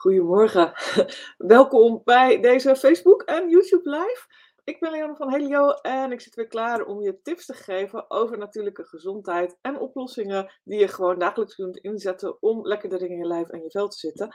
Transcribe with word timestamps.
Goedemorgen. 0.00 0.72
Welkom 1.54 2.00
bij 2.04 2.40
deze 2.40 2.76
Facebook 2.76 3.22
en 3.22 3.48
YouTube 3.48 3.90
live. 3.90 4.26
Ik 4.64 4.80
ben 4.80 4.90
Leanne 4.90 5.16
van 5.16 5.30
Helio 5.32 5.70
en 5.70 6.12
ik 6.12 6.20
zit 6.20 6.34
weer 6.34 6.46
klaar 6.46 6.84
om 6.84 7.02
je 7.02 7.22
tips 7.22 7.46
te 7.46 7.54
geven 7.54 8.10
over 8.10 8.38
natuurlijke 8.38 8.84
gezondheid 8.84 9.58
en 9.60 9.78
oplossingen 9.78 10.52
die 10.64 10.78
je 10.78 10.88
gewoon 10.88 11.18
dagelijks 11.18 11.54
kunt 11.54 11.76
inzetten 11.76 12.42
om 12.42 12.66
lekkerder 12.66 13.02
in 13.02 13.16
je 13.16 13.26
lijf 13.26 13.48
en 13.48 13.62
je 13.62 13.70
vel 13.70 13.88
te 13.88 13.98
zitten. 13.98 14.34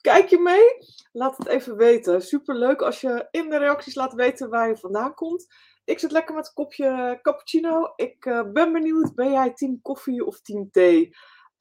Kijk 0.00 0.28
je 0.28 0.38
mee? 0.38 0.64
Laat 1.12 1.36
het 1.36 1.46
even 1.46 1.76
weten. 1.76 2.22
Super 2.22 2.54
leuk 2.54 2.82
als 2.82 3.00
je 3.00 3.28
in 3.30 3.50
de 3.50 3.58
reacties 3.58 3.94
laat 3.94 4.14
weten 4.14 4.50
waar 4.50 4.68
je 4.68 4.76
vandaan 4.76 5.14
komt. 5.14 5.46
Ik 5.84 5.98
zit 5.98 6.12
lekker 6.12 6.34
met 6.34 6.46
een 6.46 6.54
kopje 6.54 7.18
cappuccino. 7.22 7.92
Ik 7.96 8.24
uh, 8.24 8.52
ben 8.52 8.72
benieuwd, 8.72 9.14
ben 9.14 9.32
jij 9.32 9.52
team 9.52 9.80
koffie 9.82 10.26
of 10.26 10.40
team 10.40 10.70
thee? 10.70 11.14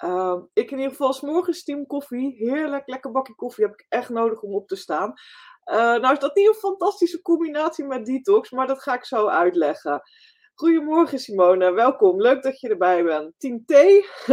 Uh, 0.04 0.38
ik 0.54 0.72
in 0.72 0.78
ieder 0.78 0.92
geval, 0.92 1.14
s 1.14 1.22
morgens 1.22 1.64
team 1.64 1.88
koffie. 1.88 2.36
Heerlijk, 2.38 2.88
lekker 2.88 3.12
bakje 3.12 3.36
koffie 3.36 3.66
heb 3.66 3.74
ik 3.74 3.86
echt 3.90 4.10
nodig 4.10 4.42
om 4.42 4.54
op 4.54 4.68
te 4.68 4.76
staan. 4.76 5.14
Uh, 5.66 5.76
nou 5.76 6.14
is 6.14 6.20
dat 6.20 6.36
niet 6.36 6.48
een 6.48 6.54
fantastische 6.54 7.22
combinatie 7.22 7.86
met 7.86 8.06
detox, 8.06 8.52
maar 8.52 8.68
dat 8.68 8.82
ga 8.82 8.94
ik 8.94 9.06
zo 9.06 9.28
uitleggen. 9.28 10.02
Goedemorgen 10.54 11.20
Simone, 11.20 11.72
welkom. 11.72 12.22
Leuk 12.22 12.44
dat 12.44 12.60
je 12.60 12.70
erbij 12.70 13.04
bent. 13.04 13.34
Team 13.38 13.66
T, 13.66 13.74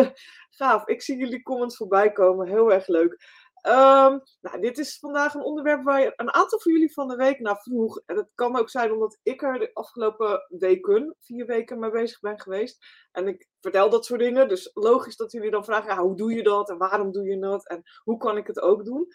gaaf. 0.58 0.86
Ik 0.86 1.02
zie 1.02 1.16
jullie 1.16 1.42
comments 1.42 1.76
voorbij 1.76 2.12
komen, 2.12 2.48
heel 2.48 2.72
erg 2.72 2.86
leuk. 2.86 3.16
Um, 3.62 4.22
nou, 4.40 4.60
dit 4.60 4.78
is 4.78 4.98
vandaag 4.98 5.34
een 5.34 5.44
onderwerp 5.44 5.84
waar 5.84 6.12
een 6.16 6.34
aantal 6.34 6.60
van 6.60 6.72
jullie 6.72 6.92
van 6.92 7.08
de 7.08 7.16
week 7.16 7.40
naar 7.40 7.60
vroeg. 7.60 8.00
En 8.06 8.16
het 8.16 8.32
kan 8.34 8.56
ook 8.56 8.70
zijn 8.70 8.92
omdat 8.92 9.18
ik 9.22 9.42
er 9.42 9.58
de 9.58 9.70
afgelopen 9.72 10.46
weken, 10.48 11.16
vier 11.20 11.46
weken 11.46 11.78
mee 11.78 11.90
bezig 11.90 12.20
ben 12.20 12.40
geweest. 12.40 12.86
En 13.12 13.28
ik 13.28 13.48
vertel 13.60 13.90
dat 13.90 14.04
soort 14.04 14.20
dingen. 14.20 14.48
Dus 14.48 14.70
logisch 14.74 15.16
dat 15.16 15.32
jullie 15.32 15.50
dan 15.50 15.64
vragen, 15.64 15.96
hoe 15.96 16.16
doe 16.16 16.34
je 16.34 16.42
dat? 16.42 16.70
En 16.70 16.78
waarom 16.78 17.12
doe 17.12 17.26
je 17.26 17.38
dat? 17.38 17.68
En 17.68 17.82
hoe 18.04 18.16
kan 18.16 18.36
ik 18.36 18.46
het 18.46 18.60
ook 18.60 18.84
doen? 18.84 19.06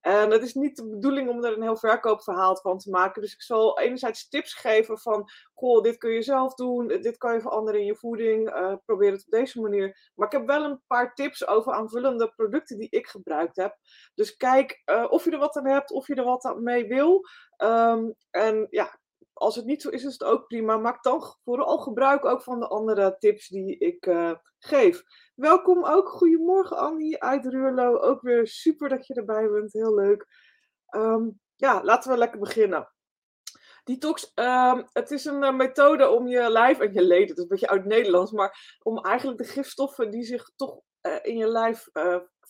En 0.00 0.30
het 0.30 0.42
is 0.42 0.54
niet 0.54 0.76
de 0.76 0.88
bedoeling 0.88 1.28
om 1.28 1.44
er 1.44 1.52
een 1.52 1.62
heel 1.62 1.76
verkoopverhaal 1.76 2.56
van 2.56 2.78
te 2.78 2.90
maken. 2.90 3.22
Dus 3.22 3.32
ik 3.32 3.42
zal 3.42 3.78
enerzijds 3.78 4.28
tips 4.28 4.54
geven 4.54 4.98
van, 4.98 5.30
goh, 5.54 5.82
dit 5.82 5.98
kun 5.98 6.10
je 6.10 6.22
zelf 6.22 6.54
doen, 6.54 6.86
dit 6.86 7.16
kan 7.16 7.34
je 7.34 7.40
veranderen 7.40 7.80
in 7.80 7.86
je 7.86 7.96
voeding, 7.96 8.54
uh, 8.54 8.74
probeer 8.84 9.12
het 9.12 9.24
op 9.24 9.30
deze 9.30 9.60
manier. 9.60 10.10
Maar 10.14 10.26
ik 10.26 10.32
heb 10.32 10.46
wel 10.46 10.64
een 10.64 10.82
paar 10.86 11.14
tips 11.14 11.46
over 11.46 11.72
aanvullende 11.72 12.32
producten 12.36 12.78
die 12.78 12.90
ik 12.90 13.06
gebruikt 13.06 13.56
heb. 13.56 13.76
Dus 14.14 14.36
kijk 14.36 14.82
uh, 14.86 15.06
of 15.08 15.24
je 15.24 15.30
er 15.30 15.38
wat 15.38 15.56
aan 15.56 15.66
hebt, 15.66 15.90
of 15.90 16.06
je 16.06 16.14
er 16.14 16.24
wat 16.24 16.56
mee 16.60 16.86
wil. 16.86 17.24
Um, 17.58 18.14
en 18.30 18.66
ja, 18.70 18.99
als 19.40 19.56
het 19.56 19.64
niet 19.64 19.82
zo 19.82 19.88
is, 19.88 20.04
is 20.04 20.12
het 20.12 20.24
ook 20.24 20.46
prima. 20.46 20.76
Maak 20.76 21.02
dan 21.02 21.22
vooral 21.44 21.78
gebruik 21.78 22.24
ook 22.24 22.42
van 22.42 22.60
de 22.60 22.68
andere 22.68 23.16
tips 23.18 23.48
die 23.48 23.78
ik 23.78 24.06
uh, 24.06 24.32
geef. 24.58 25.02
Welkom 25.34 25.84
ook. 25.84 26.08
Goedemorgen 26.08 26.76
Annie 26.76 27.22
uit 27.22 27.46
Ruurlo. 27.46 27.96
Ook 27.98 28.20
weer 28.20 28.46
super 28.46 28.88
dat 28.88 29.06
je 29.06 29.14
erbij 29.14 29.50
bent. 29.50 29.72
Heel 29.72 29.94
leuk. 29.94 30.26
Um, 30.94 31.40
ja, 31.56 31.84
laten 31.84 32.10
we 32.10 32.18
lekker 32.18 32.38
beginnen. 32.38 32.92
Detox, 33.84 34.32
um, 34.34 34.88
het 34.92 35.10
is 35.10 35.24
een 35.24 35.42
uh, 35.42 35.52
methode 35.52 36.08
om 36.08 36.26
je 36.26 36.50
lijf 36.50 36.78
en 36.78 36.92
je 36.92 37.02
leden, 37.02 37.28
dat 37.28 37.36
is 37.36 37.42
een 37.42 37.48
beetje 37.48 37.68
uit 37.68 37.84
Nederlands, 37.84 38.32
maar 38.32 38.78
om 38.82 38.98
eigenlijk 38.98 39.38
de 39.38 39.44
gifstoffen 39.44 40.10
die 40.10 40.22
zich 40.22 40.50
toch 40.56 40.80
uh, 41.02 41.16
in 41.22 41.36
je 41.36 41.46
lijf 41.46 41.88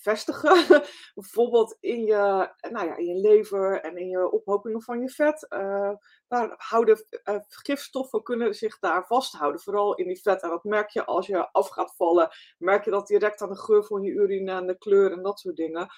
vestigen. 0.01 0.83
Bijvoorbeeld 1.15 1.77
in 1.81 2.05
je, 2.05 2.51
nou 2.71 2.87
ja, 2.87 2.97
in 2.97 3.07
je 3.07 3.21
lever 3.21 3.81
en 3.81 3.97
in 3.97 4.09
je 4.09 4.31
ophopingen 4.31 4.83
van 4.83 5.01
je 5.01 5.09
vet. 5.09 5.47
Uh, 5.49 5.93
daar 6.29 6.55
houden 6.57 7.05
uh, 7.25 7.37
gifstoffen 7.49 8.23
kunnen 8.23 8.55
zich 8.55 8.79
daar 8.79 9.07
vasthouden. 9.07 9.61
Vooral 9.61 9.95
in 9.95 10.07
die 10.07 10.21
vet. 10.21 10.43
En 10.43 10.49
dat 10.49 10.65
merk 10.65 10.91
je 10.91 11.05
als 11.05 11.27
je 11.27 11.53
af 11.53 11.69
gaat 11.69 11.95
vallen. 11.97 12.29
Merk 12.59 12.85
je 12.85 12.91
dat 12.91 13.07
direct 13.07 13.43
aan 13.43 13.49
de 13.49 13.59
geur 13.59 13.85
van 13.85 14.03
je 14.03 14.11
urine 14.11 14.53
en 14.53 14.67
de 14.67 14.79
kleur 14.79 15.13
en 15.13 15.23
dat 15.23 15.41
soort 15.41 15.57
dingen. 15.57 15.89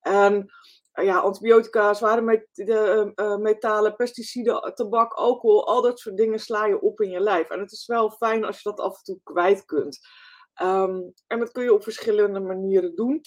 En 0.00 0.52
uh, 0.94 1.04
ja, 1.04 1.18
antibiotica, 1.18 1.94
zware 1.94 2.44
metalen, 3.38 3.96
pesticiden, 3.96 4.72
tabak, 4.74 5.12
alcohol, 5.12 5.66
al 5.66 5.82
dat 5.82 5.98
soort 5.98 6.16
dingen 6.16 6.38
sla 6.38 6.66
je 6.66 6.80
op 6.80 7.00
in 7.00 7.10
je 7.10 7.20
lijf. 7.20 7.48
En 7.48 7.60
het 7.60 7.72
is 7.72 7.86
wel 7.86 8.10
fijn 8.10 8.44
als 8.44 8.56
je 8.56 8.70
dat 8.70 8.80
af 8.80 8.96
en 8.96 9.02
toe 9.02 9.20
kwijt 9.22 9.64
kunt. 9.64 9.98
Um, 10.62 11.12
en 11.26 11.38
dat 11.38 11.52
kun 11.52 11.62
je 11.62 11.72
op 11.72 11.82
verschillende 11.82 12.40
manieren 12.40 12.94
doen. 12.94 13.20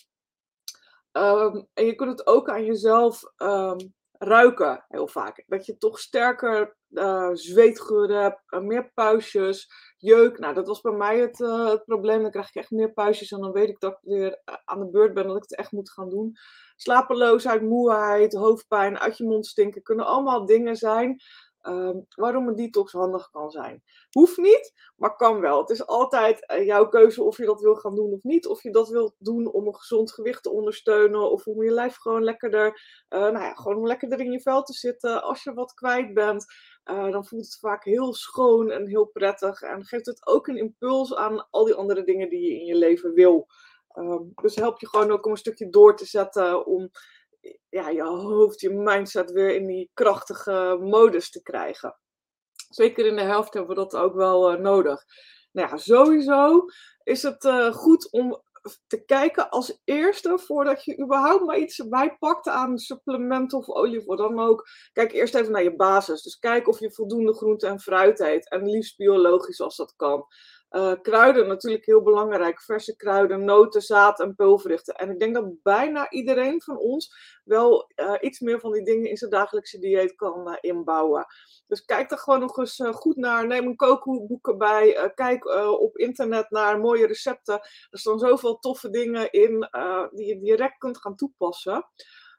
Um, 1.12 1.68
en 1.74 1.86
je 1.86 1.96
kunt 1.96 2.10
het 2.10 2.28
ook 2.28 2.50
aan 2.50 2.66
jezelf 2.66 3.24
um, 3.38 3.94
ruiken, 4.12 4.86
heel 4.88 5.08
vaak. 5.08 5.44
Dat 5.48 5.66
je 5.66 5.78
toch 5.78 6.00
sterker 6.00 6.76
uh, 6.90 7.30
zweetgeuren 7.34 8.22
hebt, 8.22 8.42
uh, 8.50 8.60
meer 8.60 8.92
puistjes, 8.94 9.72
jeuk. 9.98 10.40
Nou, 10.40 10.54
dat 10.54 10.68
was 10.68 10.82
bij 10.82 10.92
mij 10.92 11.20
het, 11.20 11.40
uh, 11.40 11.70
het, 11.70 11.86
probleem. 11.86 12.22
Dan 12.22 12.32
krijg 12.32 12.48
ik 12.48 12.56
echt 12.56 12.72
meer 12.72 12.94
puistjes 12.94 13.32
en 13.32 13.40
dan 13.40 13.52
weet 13.52 13.70
ik 13.70 13.80
dat 13.80 13.92
ik 13.92 14.00
weer 14.02 14.42
aan 14.66 14.80
de 14.80 14.90
beurt 14.90 15.14
ben, 15.14 15.28
dat 15.28 15.36
ik 15.36 15.42
het 15.42 15.56
echt 15.56 15.72
moet 15.72 15.92
gaan 15.92 16.10
doen. 16.10 16.36
Slapeloosheid, 16.76 17.62
moeheid, 17.62 18.34
hoofdpijn, 18.34 19.00
uit 19.00 19.18
je 19.18 19.24
mond 19.24 19.46
stinken, 19.46 19.82
kunnen 19.82 20.06
allemaal 20.06 20.46
dingen 20.46 20.76
zijn 20.76 21.22
Um, 21.68 22.06
waarom 22.16 22.48
een 22.48 22.56
detox 22.56 22.92
handig 22.92 23.30
kan 23.30 23.52
zijn. 23.52 23.84
Hoeft 24.12 24.38
niet, 24.38 24.92
maar 24.96 25.16
kan 25.16 25.40
wel. 25.40 25.60
Het 25.60 25.70
is 25.70 25.86
altijd 25.86 26.52
uh, 26.52 26.66
jouw 26.66 26.88
keuze 26.88 27.24
of 27.24 27.38
je 27.38 27.46
dat 27.46 27.62
wil 27.62 27.76
gaan 27.76 27.96
doen 27.96 28.12
of 28.12 28.24
niet. 28.24 28.48
Of 28.48 28.64
je 28.64 28.72
dat 28.72 28.90
wilt 28.90 29.16
doen 29.18 29.52
om 29.52 29.68
een 29.68 29.76
gezond 29.76 30.12
gewicht 30.12 30.44
te 30.44 30.52
ondersteunen. 30.52 31.32
Of 31.32 31.48
om 31.48 31.64
je 31.64 31.72
lijf 31.72 31.96
gewoon 31.96 32.24
lekkerder, 32.24 32.68
uh, 33.10 33.20
nou 33.20 33.40
ja, 33.40 33.54
gewoon 33.54 33.78
om 33.78 33.88
lekkerder 33.88 34.20
in 34.20 34.32
je 34.32 34.42
vel 34.42 34.64
te 34.64 34.74
zitten. 34.74 35.24
Als 35.24 35.44
je 35.44 35.54
wat 35.54 35.74
kwijt 35.74 36.14
bent, 36.14 36.46
uh, 36.92 37.12
dan 37.12 37.26
voelt 37.26 37.46
het 37.46 37.58
vaak 37.60 37.84
heel 37.84 38.14
schoon 38.14 38.70
en 38.70 38.88
heel 38.88 39.06
prettig. 39.06 39.62
En 39.62 39.86
geeft 39.86 40.06
het 40.06 40.28
ook 40.28 40.48
een 40.48 40.58
impuls 40.58 41.16
aan 41.16 41.48
al 41.50 41.66
die 41.66 41.76
andere 41.76 42.04
dingen 42.04 42.30
die 42.30 42.42
je 42.42 42.60
in 42.60 42.66
je 42.66 42.76
leven 42.76 43.14
wil. 43.14 43.48
Um, 43.98 44.32
dus 44.42 44.56
help 44.56 44.80
je 44.80 44.88
gewoon 44.88 45.12
ook 45.12 45.26
om 45.26 45.32
een 45.32 45.38
stukje 45.38 45.70
door 45.70 45.96
te 45.96 46.06
zetten 46.06 46.66
om 46.66 46.92
ja, 47.70 47.90
je 47.90 48.04
hoofd, 48.04 48.62
je 48.62 48.70
mindset 48.70 49.32
weer 49.32 49.56
in 49.56 49.68
die 49.68 49.90
krachtige 49.94 50.78
modus 50.82 51.30
te 51.30 51.42
krijgen. 51.42 52.00
Zeker 52.70 53.06
in 53.06 53.16
de 53.16 53.22
helft 53.22 53.54
hebben 53.54 53.76
we 53.76 53.82
dat 53.82 53.96
ook 53.96 54.16
wel 54.16 54.54
uh, 54.54 54.60
nodig. 54.60 55.04
Nou 55.52 55.70
ja, 55.70 55.78
sowieso 55.78 56.66
is 57.04 57.24
het 57.24 57.44
uh, 57.44 57.74
goed 57.74 58.12
om 58.12 58.42
te 58.88 59.06
kijken 59.06 59.50
als 59.50 59.82
eerste, 59.84 60.40
voordat 60.40 60.84
je 60.84 61.00
überhaupt 61.00 61.46
maar 61.46 61.58
iets 61.58 61.88
bijpakt 61.88 62.48
aan 62.48 62.78
supplement 62.78 63.54
of 63.54 63.70
olie 63.70 64.08
of 64.08 64.18
dan 64.18 64.40
ook. 64.40 64.68
Kijk 64.94 65.12
eerst 65.12 65.36
even 65.36 65.52
naar 65.52 65.64
je 65.64 65.76
basis. 65.76 66.22
Dus 66.22 66.40
kijk 66.40 66.68
of 66.68 66.80
je 66.80 66.92
voldoende 66.92 67.34
groente 67.34 67.68
en 67.68 67.80
fruit 67.80 68.20
eet. 68.20 68.50
En 68.50 68.70
liefst 68.70 68.98
biologisch 68.98 69.62
als 69.62 69.76
dat 69.76 69.94
kan. 69.96 70.26
Uh, 70.72 70.94
kruiden 71.02 71.48
natuurlijk 71.48 71.86
heel 71.86 72.02
belangrijk. 72.02 72.62
Verse 72.62 72.96
kruiden, 72.96 73.46
noten, 73.46 73.82
zaad 73.82 74.20
en 74.20 74.36
pulverichten. 74.36 74.96
En 74.96 75.10
ik 75.10 75.20
denk 75.20 75.34
dat 75.34 75.62
bijna 75.64 76.10
iedereen 76.10 76.62
van 76.62 76.78
ons 76.78 77.16
wel 77.44 77.92
uh, 77.96 78.14
iets 78.20 78.40
meer 78.40 78.60
van 78.60 78.72
die 78.72 78.84
dingen 78.84 79.10
in 79.10 79.18
zijn 79.18 79.32
dagelijkse 79.32 79.80
dieet 79.80 80.16
kan 80.16 80.48
uh, 80.48 80.58
inbouwen. 80.62 81.26
Dus 81.68 81.86
kijk 81.86 82.12
er 82.12 82.18
gewoon 82.18 82.40
nog 82.40 82.58
eens 82.58 82.80
goed 82.92 83.16
naar. 83.16 83.48
Neem 83.48 83.68
een 83.68 83.76
kookboek 83.76 84.48
erbij. 84.48 85.12
kijk 85.16 85.46
op 85.80 85.98
internet 85.98 86.50
naar 86.50 86.80
mooie 86.80 87.08
recepten. 87.08 87.60
Er 87.90 88.00
staan 88.00 88.20
zoveel 88.20 88.60
toffe 88.60 88.90
dingen 88.90 89.32
in 89.32 89.70
die 90.12 90.26
je 90.26 90.40
direct 90.40 90.78
kunt 90.78 90.98
gaan 90.98 91.16
toepassen. 91.16 91.86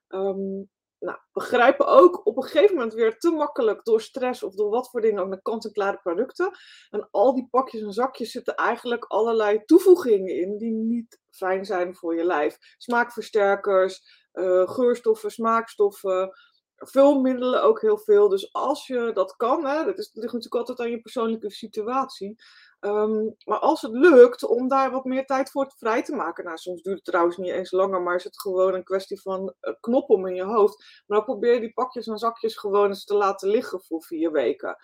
Um, 0.09 0.71
nou, 1.03 1.19
begrijpen 1.33 1.87
ook 1.87 2.27
op 2.27 2.37
een 2.37 2.43
gegeven 2.43 2.75
moment 2.75 2.95
weer 2.95 3.19
te 3.19 3.31
makkelijk 3.31 3.85
door 3.85 4.01
stress 4.01 4.43
of 4.43 4.55
door 4.55 4.71
wat 4.71 4.91
voor 4.91 5.01
dingen 5.01 5.23
ook 5.23 5.29
naar 5.29 5.43
kant-en-klare 5.43 5.99
producten. 5.99 6.51
En 6.91 7.09
al 7.11 7.35
die 7.35 7.49
pakjes 7.51 7.83
en 7.83 7.93
zakjes 7.93 8.31
zitten 8.31 8.55
eigenlijk 8.55 9.05
allerlei 9.05 9.65
toevoegingen 9.65 10.35
in 10.35 10.59
die 10.59 10.73
niet 10.73 11.21
fijn 11.31 11.65
zijn 11.65 11.95
voor 11.95 12.17
je 12.17 12.25
lijf. 12.25 12.57
Smaakversterkers, 12.77 14.03
uh, 14.33 14.69
geurstoffen, 14.69 15.31
smaakstoffen, 15.31 16.33
vulmiddelen 16.77 17.63
ook 17.63 17.81
heel 17.81 17.99
veel. 17.99 18.29
Dus 18.29 18.53
als 18.53 18.87
je 18.87 19.11
dat 19.15 19.37
kan, 19.37 19.67
hè, 19.67 19.85
dat, 19.85 19.99
is, 19.99 20.11
dat 20.11 20.23
ligt 20.23 20.33
natuurlijk 20.33 20.69
altijd 20.69 20.81
aan 20.81 20.91
je 20.91 21.01
persoonlijke 21.01 21.51
situatie. 21.51 22.43
Um, 22.85 23.35
maar 23.45 23.59
als 23.59 23.83
het 23.83 23.93
lukt 23.93 24.45
om 24.45 24.69
daar 24.69 24.91
wat 24.91 25.05
meer 25.05 25.27
tijd 25.27 25.51
voor 25.51 25.73
vrij 25.77 26.03
te 26.03 26.15
maken, 26.15 26.45
nou 26.45 26.57
soms 26.57 26.83
duurt 26.83 26.97
het 26.97 27.05
trouwens 27.05 27.37
niet 27.37 27.53
eens 27.53 27.71
langer, 27.71 28.03
maar 28.03 28.15
is 28.15 28.25
het 28.25 28.41
gewoon 28.41 28.75
een 28.75 28.85
kwestie 28.85 29.21
van 29.21 29.55
uh, 29.61 29.75
knop 29.81 30.11
om 30.11 30.27
in 30.27 30.35
je 30.35 30.45
hoofd. 30.45 31.03
Maar 31.07 31.17
dan 31.19 31.27
probeer 31.27 31.55
je 31.55 31.61
die 31.61 31.73
pakjes 31.73 32.07
en 32.07 32.19
zakjes 32.19 32.57
gewoon 32.57 32.89
eens 32.89 33.05
te 33.05 33.15
laten 33.15 33.49
liggen 33.49 33.83
voor 33.83 34.03
vier 34.03 34.33
weken. 34.33 34.77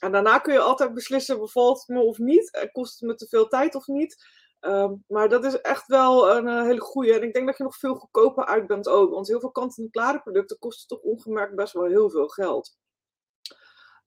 En 0.00 0.12
daarna 0.12 0.38
kun 0.38 0.52
je 0.52 0.60
altijd 0.60 0.94
beslissen, 0.94 1.38
bevalt 1.38 1.78
het 1.78 1.88
me 1.88 2.02
of 2.02 2.18
niet, 2.18 2.68
kost 2.72 3.00
het 3.00 3.08
me 3.08 3.14
te 3.14 3.26
veel 3.26 3.48
tijd 3.48 3.74
of 3.74 3.86
niet. 3.86 4.26
Um, 4.60 5.04
maar 5.08 5.28
dat 5.28 5.44
is 5.44 5.60
echt 5.60 5.86
wel 5.86 6.36
een, 6.36 6.46
een 6.46 6.66
hele 6.66 6.80
goede. 6.80 7.14
En 7.14 7.22
ik 7.22 7.32
denk 7.32 7.46
dat 7.46 7.56
je 7.56 7.62
nog 7.62 7.76
veel 7.76 7.94
goedkoper 7.94 8.44
uit 8.44 8.66
bent 8.66 8.88
ook. 8.88 9.10
Want 9.10 9.28
heel 9.28 9.40
veel 9.40 9.50
kant-en-klare 9.50 10.20
producten 10.20 10.58
kosten 10.58 10.88
toch 10.88 11.00
ongemerkt 11.00 11.54
best 11.54 11.72
wel 11.72 11.84
heel 11.84 12.10
veel 12.10 12.28
geld. 12.28 12.76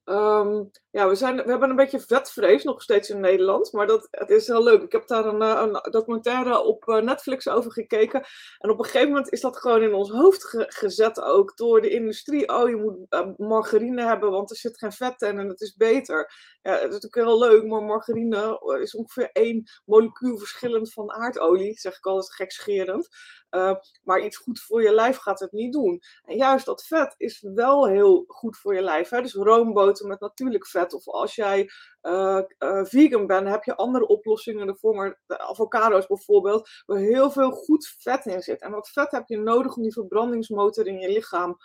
Ehm, 0.10 0.64
ja, 0.90 1.08
we, 1.08 1.16
zijn, 1.16 1.36
we 1.36 1.50
hebben 1.50 1.70
een 1.70 1.76
beetje 1.76 2.00
vetvrees 2.00 2.64
nog 2.64 2.82
steeds 2.82 3.10
in 3.10 3.20
Nederland. 3.20 3.72
Maar 3.72 3.88
dat, 3.88 4.08
het 4.12 4.30
is 4.30 4.48
heel 4.48 4.64
leuk. 4.64 4.82
Ik 4.82 4.92
heb 4.92 5.08
daar 5.08 5.26
een, 5.26 5.42
eh, 5.42 5.92
documentaire 5.92 6.64
op 6.64 6.88
eh, 6.88 7.02
Netflix 7.02 7.48
over 7.48 7.72
gekeken. 7.72 8.24
En 8.58 8.70
op 8.70 8.80
een 8.80 8.86
gegeven 8.86 9.08
moment 9.08 9.32
is 9.32 9.42
dat 9.42 9.58
gewoon 9.58 9.82
in 9.82 9.94
ons 9.94 10.10
hoofd 10.10 10.56
gezet 10.58 11.22
ook 11.22 11.58
door 11.58 11.82
de 11.82 11.90
industrie. 11.90 12.50
Oh, 12.50 12.70
je 12.70 12.76
moet 12.76 12.96
uh, 13.10 13.28
margarine 13.38 14.04
hebben, 14.04 14.32
want 14.32 14.50
er 14.50 14.56
zit 14.56 14.78
geen 14.78 14.92
vet 14.92 15.22
in 15.22 15.40
en 15.40 15.48
het 15.48 15.62
is 15.62 15.76
beter. 15.76 16.32
Ja, 16.62 16.72
het 16.72 16.80
is 16.94 17.00
natuurlijk 17.00 17.28
heel 17.28 17.40
leuk, 17.40 17.66
maar 17.66 17.84
margarine 17.84 18.60
is 18.82 18.96
ongeveer 18.96 19.30
één 19.32 19.64
molecuul 19.86 20.38
verschillend 20.38 20.94
van 20.94 21.12
aardolie. 21.12 21.80
zeg 21.80 21.98
ik 21.98 22.06
altijd 22.06 22.34
gekscherend. 22.34 23.08
Uh, 23.52 23.76
maar 24.04 24.20
iets 24.20 24.38
goed 24.38 24.60
voor 24.60 24.84
je 24.84 24.94
lijf 24.94 25.18
gaat 25.18 25.40
het 25.40 25.52
niet 25.52 25.74
doen. 25.74 26.02
En 26.24 26.36
juist 26.36 26.66
dat 26.66 26.86
vet 26.86 27.14
is 27.18 27.42
wel 27.54 27.88
heel 27.88 28.24
goed 28.28 28.58
voor 28.58 28.76
je 28.76 28.82
lijf. 28.82 29.10
Hè? 29.10 29.22
Dus 29.22 29.34
roomboter 29.34 30.08
met 30.08 30.20
natuurlijk 30.20 30.68
vet. 30.68 30.94
Of 30.94 31.08
als 31.08 31.36
jij 31.36 31.70
uh, 32.02 32.42
uh, 32.60 32.86
vegan 32.86 33.28
bent, 33.28 33.48
heb 33.48 33.64
je 33.64 33.76
andere 33.76 34.08
oplossingen 34.08 34.68
ervoor. 34.68 34.96
Maar 34.96 35.22
avocado's 35.28 36.08
bijvoorbeeld, 36.08 36.70
waar 36.86 37.00
heel 37.00 37.32
veel 37.32 37.52
goed 37.52 37.96
vet 38.00 38.26
in 38.26 38.42
zit. 38.42 38.62
En 38.62 38.72
dat 38.72 38.90
vet 38.90 39.12
heb 39.12 39.28
je 39.28 39.38
nodig 39.38 39.76
om 39.76 39.84
die 39.84 39.94
verbrandingsmotor 39.94 40.88
in 40.88 41.00
je 41.00 41.10
lichaam 41.10 41.58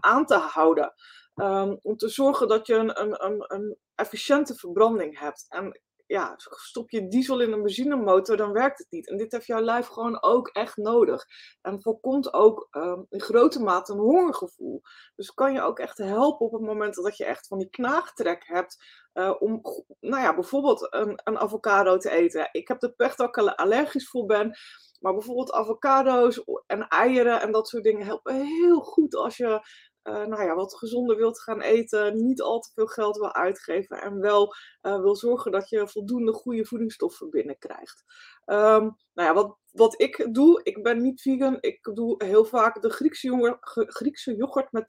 aan 0.00 0.26
te 0.26 0.36
houden. 0.36 0.94
Um, 1.34 1.78
om 1.82 1.96
te 1.96 2.08
zorgen 2.08 2.48
dat 2.48 2.66
je 2.66 2.74
een, 2.74 3.00
een, 3.00 3.24
een, 3.24 3.44
een 3.46 3.76
efficiënte 3.94 4.54
verbranding 4.54 5.18
hebt. 5.18 5.46
En 5.48 5.80
ja, 6.12 6.34
stop 6.36 6.90
je 6.90 7.08
diesel 7.08 7.40
in 7.40 7.52
een 7.52 7.62
benzinemotor, 7.62 8.36
dan 8.36 8.52
werkt 8.52 8.78
het 8.78 8.90
niet. 8.90 9.08
En 9.08 9.16
dit 9.16 9.32
heeft 9.32 9.46
jouw 9.46 9.60
lijf 9.60 9.86
gewoon 9.86 10.22
ook 10.22 10.48
echt 10.48 10.76
nodig. 10.76 11.26
En 11.60 11.82
voorkomt 11.82 12.32
ook 12.32 12.68
um, 12.70 13.06
in 13.08 13.20
grote 13.20 13.62
mate 13.62 13.92
een 13.92 13.98
hongergevoel. 13.98 14.82
Dus 15.16 15.34
kan 15.34 15.52
je 15.52 15.62
ook 15.62 15.78
echt 15.78 15.98
helpen 15.98 16.46
op 16.46 16.52
het 16.52 16.62
moment 16.62 16.94
dat 16.94 17.16
je 17.16 17.24
echt 17.24 17.46
van 17.46 17.58
die 17.58 17.70
knaagtrek 17.70 18.46
hebt. 18.46 18.76
Uh, 19.14 19.34
om, 19.38 19.60
nou 20.00 20.22
ja, 20.22 20.34
bijvoorbeeld 20.34 20.86
een, 20.90 21.20
een 21.24 21.38
avocado 21.38 21.96
te 21.96 22.10
eten. 22.10 22.48
Ik 22.52 22.68
heb 22.68 22.80
de 22.80 22.92
pech 22.92 23.14
dat 23.14 23.28
ik 23.28 23.36
er 23.36 23.54
allergisch 23.54 24.08
voor 24.08 24.26
ben. 24.26 24.56
Maar 25.00 25.12
bijvoorbeeld 25.12 25.52
avocado's 25.52 26.44
en 26.66 26.88
eieren 26.88 27.40
en 27.40 27.52
dat 27.52 27.68
soort 27.68 27.82
dingen 27.82 28.06
helpen 28.06 28.34
heel 28.34 28.80
goed 28.80 29.14
als 29.14 29.36
je 29.36 29.60
uh, 30.04 30.26
nou 30.26 30.42
ja, 30.42 30.54
wat 30.54 30.74
gezonder 30.74 31.16
wilt 31.16 31.40
gaan 31.40 31.60
eten, 31.60 32.22
niet 32.22 32.42
al 32.42 32.60
te 32.60 32.70
veel 32.74 32.86
geld 32.86 33.16
wil 33.16 33.34
uitgeven 33.34 34.00
en 34.00 34.20
wel 34.20 34.54
uh, 34.82 35.00
wil 35.00 35.16
zorgen 35.16 35.52
dat 35.52 35.68
je 35.68 35.88
voldoende 35.88 36.32
goede 36.32 36.64
voedingsstoffen 36.64 37.30
binnenkrijgt. 37.30 38.04
Um, 38.46 38.96
nou 39.14 39.28
ja, 39.28 39.34
wat, 39.34 39.56
wat 39.70 40.00
ik 40.00 40.28
doe, 40.32 40.60
ik 40.62 40.82
ben 40.82 41.02
niet 41.02 41.20
vegan, 41.22 41.56
ik 41.60 41.78
doe 41.94 42.24
heel 42.24 42.44
vaak 42.44 42.82
de 42.82 42.90
Griekse, 42.90 43.56
Griekse 43.86 44.36
yoghurt 44.36 44.72
met 44.72 44.84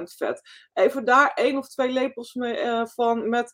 10% 0.00 0.02
vet. 0.02 0.40
Even 0.72 1.04
daar 1.04 1.32
één 1.34 1.56
of 1.56 1.68
twee 1.68 1.90
lepels 1.90 2.34
mee, 2.34 2.62
uh, 2.62 2.86
van 2.86 3.28
met 3.28 3.52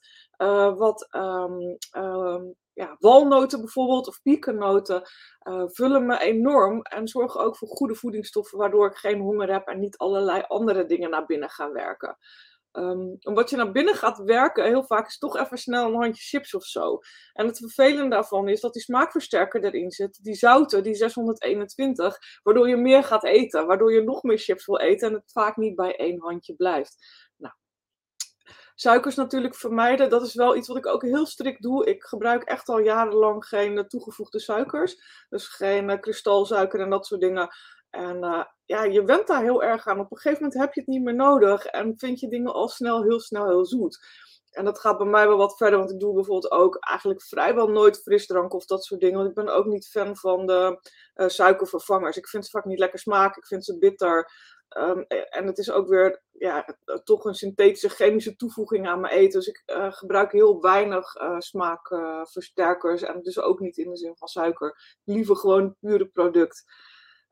wat 0.76 1.08
um, 1.10 1.76
um, 1.96 2.54
ja, 2.80 2.96
walnoten 2.98 3.60
bijvoorbeeld 3.60 4.08
of 4.08 4.22
piekennoten 4.22 5.02
uh, 5.48 5.62
vullen 5.66 6.06
me 6.06 6.20
enorm 6.20 6.82
en 6.82 7.08
zorgen 7.08 7.40
ook 7.40 7.56
voor 7.56 7.68
goede 7.68 7.94
voedingsstoffen, 7.94 8.58
waardoor 8.58 8.86
ik 8.86 8.96
geen 8.96 9.20
honger 9.20 9.52
heb 9.52 9.66
en 9.66 9.80
niet 9.80 9.96
allerlei 9.96 10.42
andere 10.46 10.86
dingen 10.86 11.10
naar 11.10 11.26
binnen 11.26 11.50
gaan 11.50 11.72
werken. 11.72 12.16
Um, 12.72 13.16
omdat 13.20 13.50
je 13.50 13.56
naar 13.56 13.72
binnen 13.72 13.94
gaat 13.94 14.18
werken, 14.18 14.64
heel 14.64 14.84
vaak 14.84 15.06
is 15.06 15.18
toch 15.18 15.36
even 15.36 15.58
snel 15.58 15.86
een 15.86 16.00
handje 16.00 16.22
chips 16.22 16.54
of 16.54 16.64
zo. 16.64 16.98
En 17.32 17.46
het 17.46 17.58
vervelende 17.58 18.10
daarvan 18.10 18.48
is 18.48 18.60
dat 18.60 18.72
die 18.72 18.82
smaakversterker 18.82 19.64
erin 19.64 19.90
zit, 19.90 20.18
die 20.22 20.34
zouten, 20.34 20.82
die 20.82 20.94
621, 20.94 22.18
waardoor 22.42 22.68
je 22.68 22.76
meer 22.76 23.04
gaat 23.04 23.24
eten, 23.24 23.66
waardoor 23.66 23.92
je 23.92 24.02
nog 24.02 24.22
meer 24.22 24.38
chips 24.38 24.66
wil 24.66 24.78
eten 24.78 25.08
en 25.08 25.14
het 25.14 25.32
vaak 25.32 25.56
niet 25.56 25.74
bij 25.74 25.96
één 25.96 26.20
handje 26.20 26.54
blijft. 26.54 26.96
Nou, 27.36 27.54
Suikers 28.80 29.14
natuurlijk 29.14 29.54
vermijden, 29.54 30.10
dat 30.10 30.22
is 30.22 30.34
wel 30.34 30.56
iets 30.56 30.68
wat 30.68 30.76
ik 30.76 30.86
ook 30.86 31.02
heel 31.02 31.26
strikt 31.26 31.62
doe. 31.62 31.86
Ik 31.86 32.02
gebruik 32.02 32.42
echt 32.42 32.68
al 32.68 32.78
jarenlang 32.78 33.46
geen 33.46 33.78
eh, 33.78 33.84
toegevoegde 33.84 34.40
suikers. 34.40 34.96
Dus 35.28 35.48
geen 35.48 35.90
uh, 35.90 36.00
kristalsuiker 36.00 36.80
en 36.80 36.90
dat 36.90 37.06
soort 37.06 37.20
dingen. 37.20 37.48
En 37.90 38.16
uh, 38.16 38.44
ja, 38.70 38.84
je 38.84 39.04
went 39.04 39.26
daar 39.26 39.42
heel 39.42 39.62
erg 39.62 39.86
aan. 39.86 40.00
Op 40.00 40.10
een 40.10 40.16
gegeven 40.16 40.42
moment 40.42 40.60
heb 40.60 40.74
je 40.74 40.80
het 40.80 40.88
niet 40.88 41.02
meer 41.02 41.14
nodig 41.14 41.64
en 41.64 41.98
vind 41.98 42.20
je 42.20 42.28
dingen 42.28 42.52
al 42.52 42.68
snel, 42.68 43.02
heel 43.02 43.20
snel, 43.20 43.48
heel 43.48 43.66
zoet. 43.66 43.98
En 44.50 44.64
dat 44.64 44.80
gaat 44.80 44.98
bij 44.98 45.06
mij 45.06 45.26
wel 45.28 45.36
wat 45.36 45.56
verder, 45.56 45.78
want 45.78 45.90
ik 45.90 45.98
doe 45.98 46.14
bijvoorbeeld 46.14 46.52
ook 46.52 46.76
eigenlijk 46.80 47.22
vrijwel 47.22 47.68
nooit 47.68 48.02
frisdrank 48.02 48.54
of 48.54 48.64
dat 48.64 48.84
soort 48.84 49.00
dingen. 49.00 49.16
Want 49.16 49.28
ik 49.28 49.34
ben 49.34 49.54
ook 49.54 49.66
niet 49.66 49.88
fan 49.88 50.16
van 50.16 50.46
de 50.46 50.90
uh, 51.14 51.28
suikervervangers. 51.28 52.16
Ik 52.16 52.28
vind 52.28 52.44
ze 52.44 52.50
vaak 52.50 52.64
niet 52.64 52.78
lekker 52.78 52.98
smaken, 52.98 53.42
ik 53.42 53.46
vind 53.46 53.64
ze 53.64 53.78
bitter. 53.78 54.30
Um, 54.78 55.04
en 55.06 55.46
het 55.46 55.58
is 55.58 55.70
ook 55.70 55.88
weer 55.88 56.22
ja, 56.32 56.76
toch 57.04 57.24
een 57.24 57.34
synthetische 57.34 57.88
chemische 57.88 58.36
toevoeging 58.36 58.88
aan 58.88 59.00
mijn 59.00 59.14
eten. 59.14 59.38
Dus 59.38 59.48
ik 59.48 59.62
uh, 59.66 59.92
gebruik 59.92 60.32
heel 60.32 60.60
weinig 60.60 61.20
uh, 61.20 61.38
smaakversterkers. 61.38 63.02
en 63.02 63.22
dus 63.22 63.40
ook 63.40 63.60
niet 63.60 63.76
in 63.76 63.90
de 63.90 63.96
zin 63.96 64.16
van 64.16 64.28
suiker. 64.28 64.98
Liever 65.04 65.36
gewoon 65.36 65.76
pure 65.80 66.06
product. 66.06 66.64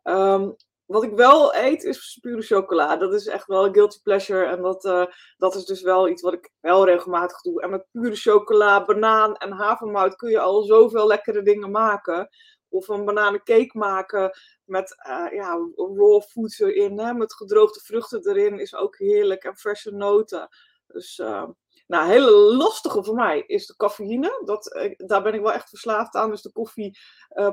Um, 0.04 0.56
wat 0.88 1.02
ik 1.02 1.12
wel 1.12 1.54
eet 1.54 1.84
is 1.84 2.18
pure 2.20 2.42
chocola. 2.42 2.96
Dat 2.96 3.14
is 3.14 3.26
echt 3.26 3.46
wel 3.46 3.66
een 3.66 3.74
guilty 3.74 4.02
pleasure. 4.02 4.44
En 4.44 4.62
dat, 4.62 4.84
uh, 4.84 5.06
dat 5.36 5.54
is 5.54 5.64
dus 5.64 5.82
wel 5.82 6.08
iets 6.08 6.22
wat 6.22 6.32
ik 6.32 6.50
wel 6.60 6.84
regelmatig 6.84 7.40
doe. 7.40 7.62
En 7.62 7.70
met 7.70 7.86
pure 7.90 8.16
chocola, 8.16 8.84
banaan 8.84 9.36
en 9.36 9.52
havermout 9.52 10.16
kun 10.16 10.30
je 10.30 10.40
al 10.40 10.62
zoveel 10.62 11.06
lekkere 11.06 11.42
dingen 11.42 11.70
maken. 11.70 12.28
Of 12.68 12.88
een 12.88 13.04
bananencake 13.04 13.70
maken 13.72 14.30
met 14.64 14.96
uh, 15.08 15.32
ja, 15.32 15.68
raw 15.76 16.22
foods 16.22 16.58
erin. 16.58 16.98
Hè? 16.98 17.12
Met 17.12 17.34
gedroogde 17.34 17.80
vruchten 17.80 18.28
erin 18.28 18.58
is 18.58 18.74
ook 18.74 18.98
heerlijk. 18.98 19.44
En 19.44 19.56
verse 19.56 19.90
noten. 19.90 20.48
Dus 20.86 21.18
uh, 21.18 21.44
nou, 21.86 22.04
een 22.04 22.10
hele 22.10 22.30
lastige 22.30 23.04
voor 23.04 23.14
mij 23.14 23.44
is 23.46 23.66
de 23.66 23.76
cafeïne. 23.76 24.42
Dat, 24.44 24.92
daar 24.96 25.22
ben 25.22 25.34
ik 25.34 25.40
wel 25.40 25.52
echt 25.52 25.68
verslaafd 25.68 26.14
aan. 26.14 26.30
Dus 26.30 26.42
de 26.42 26.52
koffie 26.52 26.98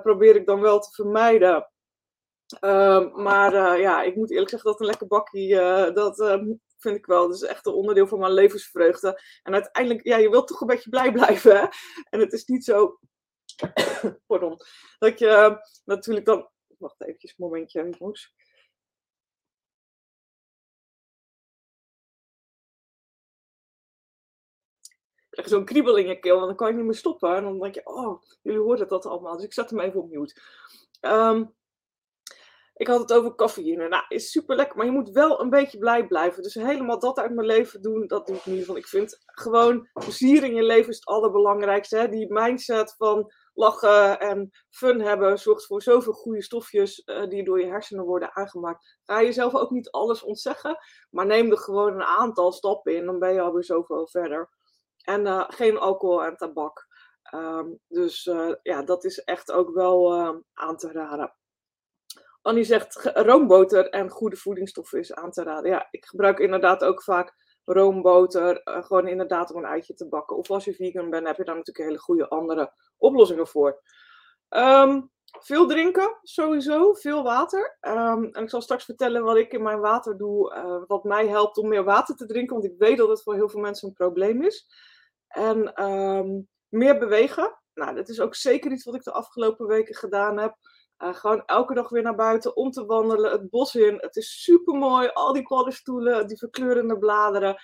probeer 0.01 0.35
ik 0.35 0.45
dan 0.45 0.61
wel 0.61 0.79
te 0.79 0.91
vermijden. 0.91 1.69
Uh, 2.61 3.15
maar 3.15 3.53
uh, 3.53 3.81
ja, 3.81 4.01
ik 4.01 4.15
moet 4.15 4.31
eerlijk 4.31 4.49
zeggen 4.49 4.71
dat 4.71 4.79
een 4.79 4.85
lekker 4.85 5.07
bakkie, 5.07 5.53
uh, 5.53 5.93
dat 5.93 6.19
uh, 6.19 6.43
vind 6.77 6.95
ik 6.97 7.05
wel. 7.05 7.27
Dat 7.27 7.35
is 7.35 7.41
echt 7.41 7.65
een 7.65 7.73
onderdeel 7.73 8.07
van 8.07 8.19
mijn 8.19 8.33
levensvreugde. 8.33 9.21
En 9.43 9.53
uiteindelijk, 9.53 10.03
ja, 10.05 10.17
je 10.17 10.29
wilt 10.29 10.47
toch 10.47 10.61
een 10.61 10.67
beetje 10.67 10.89
blij 10.89 11.11
blijven. 11.21 11.59
Hè? 11.59 11.65
En 12.09 12.19
het 12.19 12.33
is 12.33 12.45
niet 12.45 12.63
zo, 12.63 12.99
pardon, 14.27 14.57
dat 14.97 15.19
je 15.19 15.59
natuurlijk 15.85 16.25
dan, 16.25 16.49
wacht 16.77 17.01
even 17.01 17.19
een 17.21 17.33
momentje, 17.37 17.95
jongens. 17.99 18.33
krijg 25.35 25.49
zo'n 25.49 25.65
kriebel 25.65 25.97
in 25.97 26.07
je 26.07 26.19
keel 26.19 26.39
en 26.39 26.45
dan 26.45 26.55
kan 26.55 26.67
je 26.67 26.75
niet 26.75 26.85
meer 26.85 26.95
stoppen. 26.95 27.35
En 27.35 27.43
dan 27.43 27.59
denk 27.59 27.75
je, 27.75 27.85
oh, 27.85 28.21
jullie 28.41 28.59
hoorden 28.59 28.87
dat 28.87 29.05
allemaal. 29.05 29.35
Dus 29.35 29.45
ik 29.45 29.53
zet 29.53 29.69
hem 29.69 29.79
even 29.79 30.01
op 30.01 30.09
mute. 30.09 30.41
Ik 32.75 32.87
had 32.87 32.99
het 32.99 33.13
over 33.13 33.35
cafeïne. 33.35 33.87
Nou, 33.87 34.03
is 34.07 34.31
super 34.31 34.55
lekker, 34.55 34.77
maar 34.77 34.85
je 34.85 34.91
moet 34.91 35.09
wel 35.09 35.41
een 35.41 35.49
beetje 35.49 35.77
blij 35.77 36.07
blijven. 36.07 36.43
Dus 36.43 36.53
helemaal 36.53 36.99
dat 36.99 37.19
uit 37.19 37.33
mijn 37.33 37.47
leven 37.47 37.81
doen, 37.81 38.07
dat 38.07 38.27
doe 38.27 38.35
ik 38.35 38.45
niet. 38.45 38.65
Want 38.65 38.77
ik 38.77 38.87
vind 38.87 39.17
gewoon 39.25 39.89
plezier 39.93 40.43
in 40.43 40.55
je 40.55 40.63
leven 40.63 40.89
is 40.89 40.95
het 40.95 41.05
allerbelangrijkste. 41.05 41.97
Hè? 41.97 42.09
Die 42.09 42.33
mindset 42.33 42.95
van 42.97 43.31
lachen 43.53 44.19
en 44.19 44.49
fun 44.69 45.01
hebben 45.01 45.39
zorgt 45.39 45.65
voor 45.65 45.81
zoveel 45.81 46.13
goede 46.13 46.41
stofjes 46.41 47.01
uh, 47.05 47.27
die 47.27 47.43
door 47.43 47.59
je 47.59 47.67
hersenen 47.67 48.05
worden 48.05 48.35
aangemaakt. 48.35 48.97
Ga 49.03 49.21
jezelf 49.21 49.55
ook 49.55 49.69
niet 49.69 49.89
alles 49.89 50.23
ontzeggen, 50.23 50.77
maar 51.09 51.25
neem 51.25 51.51
er 51.51 51.57
gewoon 51.57 51.93
een 51.93 52.03
aantal 52.03 52.51
stappen 52.51 52.95
in. 52.95 53.05
Dan 53.05 53.19
ben 53.19 53.33
je 53.33 53.41
alweer 53.41 53.63
zoveel 53.63 54.07
verder. 54.07 54.49
En 55.03 55.25
uh, 55.25 55.43
geen 55.47 55.77
alcohol 55.77 56.23
en 56.23 56.37
tabak. 56.37 56.87
Um, 57.33 57.79
dus 57.87 58.25
uh, 58.25 58.53
ja, 58.61 58.83
dat 58.83 59.03
is 59.03 59.23
echt 59.23 59.51
ook 59.51 59.73
wel 59.73 60.13
aan 60.53 60.77
te 60.77 60.91
raden. 60.91 61.33
Annie 62.45 62.63
zegt 62.63 63.11
roomboter 63.13 63.89
en 63.89 64.09
goede 64.09 64.35
voedingsstoffen 64.35 64.99
is 64.99 65.13
aan 65.13 65.31
te 65.31 65.43
raden. 65.43 65.71
Ja, 65.71 65.87
ik 65.91 66.05
gebruik 66.05 66.39
inderdaad 66.39 66.83
ook 66.83 67.03
vaak 67.03 67.33
roomboter. 67.63 68.61
Uh, 68.63 68.83
gewoon 68.83 69.07
inderdaad 69.07 69.51
om 69.51 69.57
een 69.57 69.69
eitje 69.69 69.93
te 69.93 70.07
bakken. 70.07 70.37
Of 70.37 70.51
als 70.51 70.65
je 70.65 70.73
vegan 70.73 71.09
bent, 71.09 71.27
heb 71.27 71.37
je 71.37 71.43
daar 71.43 71.55
natuurlijk 71.55 71.87
hele 71.87 71.99
goede 71.99 72.27
andere 72.27 72.73
oplossingen 72.97 73.47
voor. 73.47 73.81
Um, 74.49 75.11
veel 75.39 75.67
drinken, 75.67 76.17
sowieso. 76.21 76.93
Veel 76.93 77.23
water. 77.23 77.77
Um, 77.81 78.29
en 78.31 78.43
ik 78.43 78.49
zal 78.49 78.61
straks 78.61 78.85
vertellen 78.85 79.23
wat 79.23 79.37
ik 79.37 79.53
in 79.53 79.63
mijn 79.63 79.79
water 79.79 80.17
doe. 80.17 80.55
Uh, 80.55 80.83
wat 80.87 81.03
mij 81.03 81.27
helpt 81.27 81.57
om 81.57 81.67
meer 81.67 81.83
water 81.83 82.15
te 82.15 82.25
drinken. 82.25 82.53
Want 82.53 82.71
ik 82.71 82.77
weet 82.77 82.97
dat 82.97 83.09
het 83.09 83.23
voor 83.23 83.33
heel 83.33 83.49
veel 83.49 83.61
mensen 83.61 83.87
een 83.87 83.93
probleem 83.93 84.41
is. 84.41 84.67
En 85.27 85.83
um, 85.85 86.47
meer 86.69 86.97
bewegen. 86.97 87.59
Nou, 87.73 87.95
dat 87.95 88.09
is 88.09 88.19
ook 88.19 88.35
zeker 88.35 88.71
iets 88.71 88.85
wat 88.85 88.95
ik 88.95 89.03
de 89.03 89.11
afgelopen 89.11 89.67
weken 89.67 89.95
gedaan 89.95 90.37
heb. 90.37 90.55
Uh, 91.03 91.13
gewoon 91.13 91.43
elke 91.45 91.73
dag 91.73 91.89
weer 91.89 92.01
naar 92.01 92.15
buiten 92.15 92.55
om 92.55 92.71
te 92.71 92.85
wandelen, 92.85 93.31
het 93.31 93.49
bos 93.49 93.75
in. 93.75 93.97
Het 93.97 94.15
is 94.15 94.43
super 94.43 94.73
mooi, 94.73 95.09
al 95.13 95.33
die 95.33 95.43
paddenstoelen, 95.43 96.27
die 96.27 96.37
verkleurende 96.37 96.97
bladeren. 96.97 97.61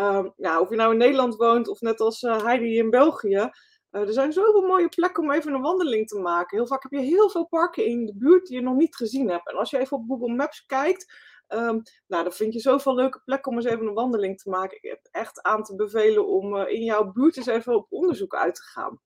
Um, 0.00 0.32
ja, 0.36 0.60
of 0.60 0.70
je 0.70 0.76
nou 0.76 0.92
in 0.92 0.98
Nederland 0.98 1.36
woont 1.36 1.68
of 1.68 1.80
net 1.80 2.00
als 2.00 2.22
uh, 2.22 2.42
Heidi 2.42 2.78
in 2.78 2.90
België. 2.90 3.50
Uh, 3.90 4.00
er 4.00 4.12
zijn 4.12 4.32
zoveel 4.32 4.66
mooie 4.66 4.88
plekken 4.88 5.22
om 5.22 5.30
even 5.30 5.54
een 5.54 5.62
wandeling 5.62 6.06
te 6.06 6.18
maken. 6.18 6.56
Heel 6.56 6.66
vaak 6.66 6.82
heb 6.82 6.92
je 6.92 6.98
heel 6.98 7.30
veel 7.30 7.46
parken 7.46 7.84
in 7.84 8.06
de 8.06 8.16
buurt 8.16 8.46
die 8.46 8.56
je 8.56 8.62
nog 8.62 8.76
niet 8.76 8.96
gezien 8.96 9.30
hebt. 9.30 9.50
En 9.50 9.56
als 9.56 9.70
je 9.70 9.78
even 9.78 9.96
op 9.96 10.04
Google 10.08 10.34
Maps 10.34 10.66
kijkt, 10.66 11.06
Ehm, 11.48 11.80
nou, 12.06 12.22
dan 12.22 12.32
vind 12.32 12.52
je 12.52 12.60
zoveel 12.60 12.94
leuke 12.94 13.20
plekken 13.24 13.52
om 13.52 13.58
eens 13.58 13.66
even 13.66 13.86
een 13.86 13.94
wandeling 13.94 14.38
te 14.38 14.48
maken. 14.50 14.76
Ik 14.76 14.90
heb 14.90 15.08
echt 15.10 15.42
aan 15.42 15.62
te 15.62 15.74
bevelen 15.74 16.26
om 16.26 16.56
eh, 16.56 16.72
in 16.74 16.84
jouw 16.84 17.12
buurt 17.12 17.36
eens 17.36 17.46
even 17.46 17.74
op 17.74 17.86
onderzoek 17.92 18.34
uit 18.34 18.54
te 18.54 18.62
gaan. 18.62 19.00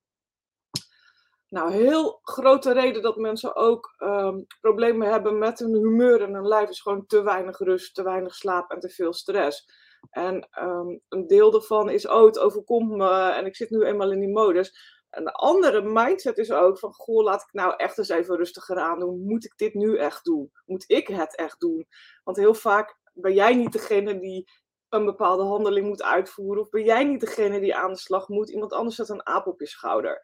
Nou, 1.53 1.71
heel 1.71 2.19
grote 2.23 2.71
reden 2.71 3.01
dat 3.01 3.17
mensen 3.17 3.55
ook 3.55 3.93
ehm, 3.97 4.41
problemen 4.61 5.11
hebben 5.11 5.37
met 5.37 5.59
hun 5.59 5.73
humeur 5.73 6.21
en 6.21 6.33
hun 6.33 6.47
lijf 6.47 6.69
is 6.69 6.81
gewoon 6.81 7.05
te 7.05 7.23
weinig 7.23 7.57
rust, 7.57 7.95
te 7.95 8.03
weinig 8.03 8.35
slaap 8.35 8.71
en 8.71 8.79
te 8.79 8.89
veel 8.89 9.13
stress. 9.13 9.69
En 10.09 10.47
ehm, 10.51 10.97
een 11.09 11.27
deel 11.27 11.51
daarvan 11.51 11.89
is, 11.89 12.07
oh, 12.07 12.25
het 12.25 12.39
overkomt 12.39 12.89
me 12.89 13.29
en 13.29 13.45
ik 13.45 13.55
zit 13.55 13.69
nu 13.69 13.83
eenmaal 13.83 14.11
in 14.11 14.19
die 14.19 14.31
modus. 14.31 15.01
Een 15.09 15.27
andere 15.27 15.81
mindset 15.81 16.37
is 16.37 16.51
ook 16.51 16.79
van, 16.79 16.93
goh, 16.93 17.23
laat 17.23 17.41
ik 17.41 17.53
nou 17.53 17.73
echt 17.77 17.97
eens 17.97 18.09
even 18.09 18.35
rustiger 18.35 18.77
aan 18.77 18.99
doen. 18.99 19.23
Moet 19.25 19.45
ik 19.45 19.53
dit 19.55 19.73
nu 19.73 19.97
echt 19.97 20.23
doen? 20.25 20.51
Moet 20.65 20.83
ik 20.87 21.07
het 21.07 21.35
echt 21.35 21.59
doen? 21.59 21.87
Want 22.23 22.37
heel 22.37 22.53
vaak 22.53 22.97
ben 23.13 23.33
jij 23.33 23.55
niet 23.55 23.71
degene 23.71 24.19
die 24.19 24.51
een 24.89 25.05
bepaalde 25.05 25.43
handeling 25.43 25.87
moet 25.87 26.03
uitvoeren. 26.03 26.61
Of 26.61 26.69
ben 26.69 26.83
jij 26.83 27.03
niet 27.03 27.19
degene 27.19 27.59
die 27.59 27.75
aan 27.75 27.91
de 27.91 27.97
slag 27.97 28.27
moet. 28.27 28.49
Iemand 28.49 28.73
anders 28.73 28.95
zet 28.95 29.09
een 29.09 29.27
aap 29.27 29.47
op 29.47 29.59
je 29.59 29.67
schouder. 29.67 30.21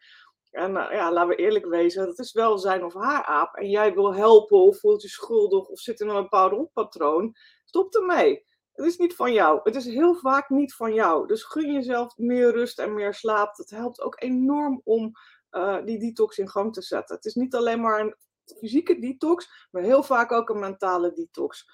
En 0.52 0.72
uh, 0.72 0.88
ja, 0.92 1.12
laten 1.12 1.30
we 1.30 1.36
eerlijk 1.36 1.66
wezen, 1.66 2.06
dat 2.06 2.20
is 2.20 2.32
wel 2.32 2.58
zijn 2.58 2.84
of 2.84 2.94
haar 2.94 3.24
aap. 3.24 3.56
En 3.56 3.70
jij 3.70 3.94
wil 3.94 4.16
helpen 4.16 4.58
of 4.58 4.80
voelt 4.80 5.02
je 5.02 5.08
schuldig 5.08 5.68
of 5.68 5.80
zit 5.80 6.00
in 6.00 6.10
een 6.10 6.22
bepaald 6.22 6.52
rondpatroon. 6.52 7.36
Stop 7.66 7.96
ermee. 7.96 8.48
Het 8.74 8.86
is 8.86 8.98
niet 8.98 9.16
van 9.16 9.34
jou. 9.34 9.60
Het 9.64 9.76
is 9.76 9.86
heel 9.86 10.16
vaak 10.16 10.50
niet 10.50 10.76
van 10.76 10.94
jou. 10.94 11.28
Dus 11.28 11.44
gun 11.44 11.74
jezelf 11.74 12.18
meer 12.18 12.52
rust 12.52 12.80
en 12.80 12.94
meer 12.94 13.14
slaap. 13.14 13.56
Dat 13.56 13.70
helpt 13.70 14.02
ook 14.02 14.22
enorm 14.22 14.82
om 14.84 15.12
uh, 15.52 15.86
die 15.86 16.00
detox 16.00 16.38
in 16.38 16.50
gang 16.50 16.74
te 16.74 16.82
zetten. 16.82 17.16
Het 17.16 17.26
is 17.26 17.36
niet 17.36 17.56
alleen 17.56 17.82
maar 17.82 18.00
een 18.00 18.16
fysieke 18.58 19.00
detox, 19.00 19.68
maar 19.72 19.82
heel 19.82 20.04
vaak 20.04 20.32
ook 20.32 20.50
een 20.50 20.60
mentale 20.60 21.14
detox. 21.14 21.70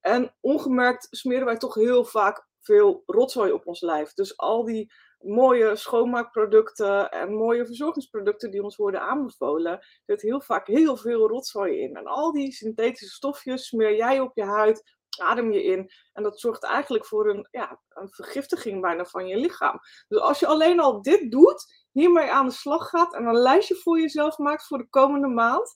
En 0.00 0.34
ongemerkt 0.40 1.06
smeren 1.10 1.44
wij 1.44 1.56
toch 1.56 1.74
heel 1.74 2.04
vaak 2.04 2.46
veel 2.60 3.02
rotzooi 3.06 3.52
op 3.52 3.66
ons 3.66 3.80
lijf. 3.80 4.14
Dus 4.14 4.36
al 4.36 4.64
die 4.64 4.92
mooie 5.22 5.76
schoonmaakproducten 5.76 7.10
en 7.10 7.34
mooie 7.34 7.66
verzorgingsproducten 7.66 8.50
die 8.50 8.62
ons 8.62 8.76
worden 8.76 9.00
aanbevolen, 9.00 9.86
zit 10.06 10.22
heel 10.22 10.40
vaak 10.40 10.66
heel 10.66 10.96
veel 10.96 11.28
rotzooi 11.28 11.80
in. 11.80 11.96
En 11.96 12.06
al 12.06 12.32
die 12.32 12.52
synthetische 12.52 13.14
stofjes 13.14 13.66
smeer 13.66 13.96
jij 13.96 14.20
op 14.20 14.30
je 14.34 14.44
huid, 14.44 14.82
adem 15.20 15.52
je 15.52 15.62
in. 15.62 15.90
En 16.12 16.22
dat 16.22 16.40
zorgt 16.40 16.64
eigenlijk 16.64 17.06
voor 17.06 17.28
een, 17.30 17.48
ja, 17.50 17.80
een 17.88 18.08
vergiftiging 18.10 18.80
bijna 18.80 19.04
van 19.04 19.26
je 19.26 19.36
lichaam. 19.36 19.80
Dus 20.08 20.18
als 20.18 20.40
je 20.40 20.46
alleen 20.46 20.80
al 20.80 21.02
dit 21.02 21.30
doet, 21.30 21.86
hiermee 21.92 22.30
aan 22.30 22.46
de 22.46 22.52
slag 22.52 22.88
gaat 22.88 23.14
en 23.14 23.26
een 23.26 23.38
lijstje 23.38 23.74
voor 23.74 24.00
jezelf 24.00 24.38
maakt 24.38 24.66
voor 24.66 24.78
de 24.78 24.88
komende 24.88 25.28
maand, 25.28 25.74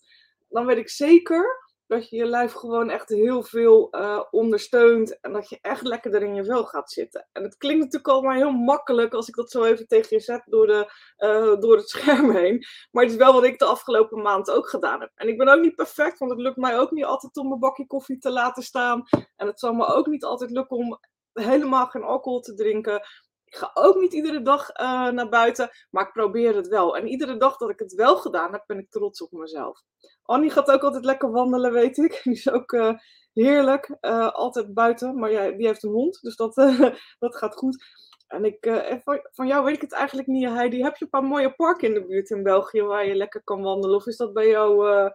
dan 0.49 0.67
weet 0.67 0.79
ik 0.79 0.88
zeker 0.88 1.65
dat 1.87 2.09
je 2.09 2.16
je 2.16 2.25
lijf 2.25 2.52
gewoon 2.52 2.90
echt 2.90 3.09
heel 3.09 3.43
veel 3.43 3.88
uh, 3.90 4.23
ondersteunt 4.31 5.21
en 5.21 5.33
dat 5.33 5.49
je 5.49 5.59
echt 5.61 5.83
lekker 5.83 6.14
er 6.14 6.23
in 6.23 6.35
je 6.35 6.45
vel 6.45 6.64
gaat 6.64 6.90
zitten. 6.90 7.28
En 7.33 7.43
het 7.43 7.57
klinkt 7.57 7.85
natuurlijk 7.85 8.12
allemaal 8.12 8.37
heel 8.37 8.52
makkelijk 8.52 9.14
als 9.14 9.28
ik 9.28 9.35
dat 9.35 9.50
zo 9.50 9.64
even 9.64 9.87
tegen 9.87 10.16
je 10.16 10.23
zet 10.23 10.43
door, 10.47 10.66
de, 10.66 10.93
uh, 11.19 11.61
door 11.61 11.76
het 11.76 11.88
scherm 11.97 12.31
heen. 12.31 12.64
Maar 12.90 13.02
het 13.02 13.12
is 13.12 13.19
wel 13.19 13.33
wat 13.33 13.45
ik 13.45 13.59
de 13.59 13.64
afgelopen 13.64 14.23
maand 14.23 14.50
ook 14.50 14.69
gedaan 14.69 15.00
heb. 15.00 15.11
En 15.14 15.28
ik 15.28 15.38
ben 15.38 15.49
ook 15.49 15.61
niet 15.61 15.75
perfect, 15.75 16.19
want 16.19 16.31
het 16.31 16.40
lukt 16.40 16.57
mij 16.57 16.78
ook 16.78 16.90
niet 16.90 17.05
altijd 17.05 17.37
om 17.37 17.49
mijn 17.49 17.61
bakje 17.61 17.87
koffie 17.87 18.19
te 18.19 18.31
laten 18.31 18.62
staan. 18.62 19.02
En 19.37 19.47
het 19.47 19.59
zal 19.59 19.73
me 19.73 19.87
ook 19.87 20.07
niet 20.07 20.25
altijd 20.25 20.50
lukken 20.50 20.76
om 20.76 20.99
helemaal 21.33 21.87
geen 21.87 22.02
alcohol 22.02 22.40
te 22.40 22.55
drinken. 22.55 23.02
Ik 23.47 23.57
ga 23.57 23.71
ook 23.75 23.97
niet 23.97 24.12
iedere 24.12 24.43
dag 24.43 24.81
uh, 24.81 25.09
naar 25.09 25.29
buiten, 25.29 25.71
maar 25.91 26.07
ik 26.07 26.12
probeer 26.12 26.57
het 26.57 26.69
wel. 26.69 26.97
En 26.97 27.09
iedere 27.09 27.37
dag 27.37 27.57
dat 27.57 27.71
ik 27.71 27.79
het 27.79 27.95
wel 27.95 28.17
gedaan 28.17 28.53
heb, 28.53 28.65
ben 28.67 28.79
ik 28.79 28.91
trots 28.91 29.23
op 29.23 29.33
mezelf. 29.33 29.83
Annie 30.23 30.50
gaat 30.50 30.71
ook 30.71 30.83
altijd 30.83 31.05
lekker 31.05 31.31
wandelen, 31.31 31.73
weet 31.73 31.97
ik. 31.97 32.21
Die 32.25 32.33
is 32.33 32.50
ook 32.50 32.73
uh, 32.73 32.93
heerlijk, 33.33 33.97
uh, 34.00 34.33
altijd 34.33 34.75
buiten. 34.75 35.19
Maar 35.19 35.31
ja, 35.31 35.50
die 35.50 35.67
heeft 35.67 35.83
een 35.83 35.91
hond, 35.91 36.23
dus 36.23 36.37
dat, 36.37 36.55
dat 37.19 37.37
gaat 37.37 37.57
goed. 37.57 37.85
En 38.26 38.45
ik, 38.45 38.67
van, 39.05 39.21
van, 39.33 39.47
jou 39.47 39.65
weet 39.65 39.75
ik 39.75 39.81
het 39.81 39.93
eigenlijk 39.93 40.29
niet, 40.29 40.49
Heidi. 40.49 40.83
Heb 40.83 40.97
je 40.97 41.05
een 41.05 41.11
paar 41.11 41.25
mooie 41.25 41.55
parken 41.55 41.88
in 41.88 41.95
de 41.95 42.07
buurt 42.07 42.31
in 42.31 42.43
België 42.43 42.83
waar 42.83 43.07
je 43.07 43.15
lekker 43.15 43.43
kan 43.45 43.62
wandelen? 43.62 43.97
Of 43.97 44.07
is 44.07 44.17
dat 44.17 44.33
bij 44.33 44.49
jou 44.49 45.11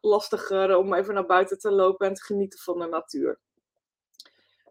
lastiger 0.00 0.76
om 0.76 0.94
even 0.94 1.14
naar 1.14 1.26
buiten 1.26 1.58
te 1.58 1.70
lopen 1.70 2.06
en 2.06 2.14
te 2.14 2.22
genieten 2.22 2.58
van 2.58 2.78
de 2.78 2.86
natuur? 2.86 3.40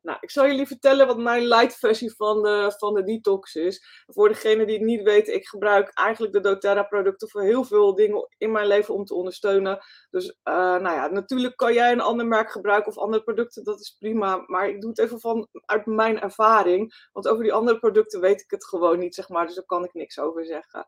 Nou, 0.01 0.17
ik 0.21 0.31
zal 0.31 0.45
jullie 0.45 0.67
vertellen 0.67 1.07
wat 1.07 1.17
mijn 1.17 1.47
light 1.47 1.75
versie 1.75 2.15
van 2.15 2.41
de, 2.41 2.75
van 2.77 2.93
de 2.93 3.03
detox 3.03 3.55
is. 3.55 4.03
Voor 4.05 4.27
degene 4.27 4.65
die 4.65 4.77
het 4.77 4.85
niet 4.85 5.01
weten, 5.01 5.33
ik 5.33 5.47
gebruik 5.47 5.89
eigenlijk 5.93 6.33
de 6.33 6.39
doTERRA 6.39 6.83
producten 6.83 7.29
voor 7.29 7.41
heel 7.41 7.63
veel 7.63 7.95
dingen 7.95 8.27
in 8.37 8.51
mijn 8.51 8.67
leven 8.67 8.93
om 8.93 9.05
te 9.05 9.13
ondersteunen. 9.13 9.79
Dus 10.09 10.25
uh, 10.27 10.53
nou 10.53 10.95
ja, 10.95 11.07
natuurlijk 11.07 11.55
kan 11.55 11.73
jij 11.73 11.91
een 11.91 12.01
ander 12.01 12.25
merk 12.25 12.51
gebruiken 12.51 12.91
of 12.91 12.97
andere 12.97 13.23
producten, 13.23 13.63
dat 13.63 13.79
is 13.79 13.95
prima. 13.99 14.43
Maar 14.45 14.69
ik 14.69 14.81
doe 14.81 14.89
het 14.89 14.99
even 14.99 15.19
van, 15.19 15.47
uit 15.65 15.85
mijn 15.85 16.19
ervaring. 16.19 17.07
Want 17.11 17.27
over 17.27 17.43
die 17.43 17.53
andere 17.53 17.79
producten 17.79 18.21
weet 18.21 18.41
ik 18.41 18.51
het 18.51 18.65
gewoon 18.65 18.99
niet, 18.99 19.15
zeg 19.15 19.29
maar. 19.29 19.45
Dus 19.45 19.55
daar 19.55 19.65
kan 19.65 19.83
ik 19.83 19.93
niks 19.93 20.19
over 20.19 20.45
zeggen. 20.45 20.85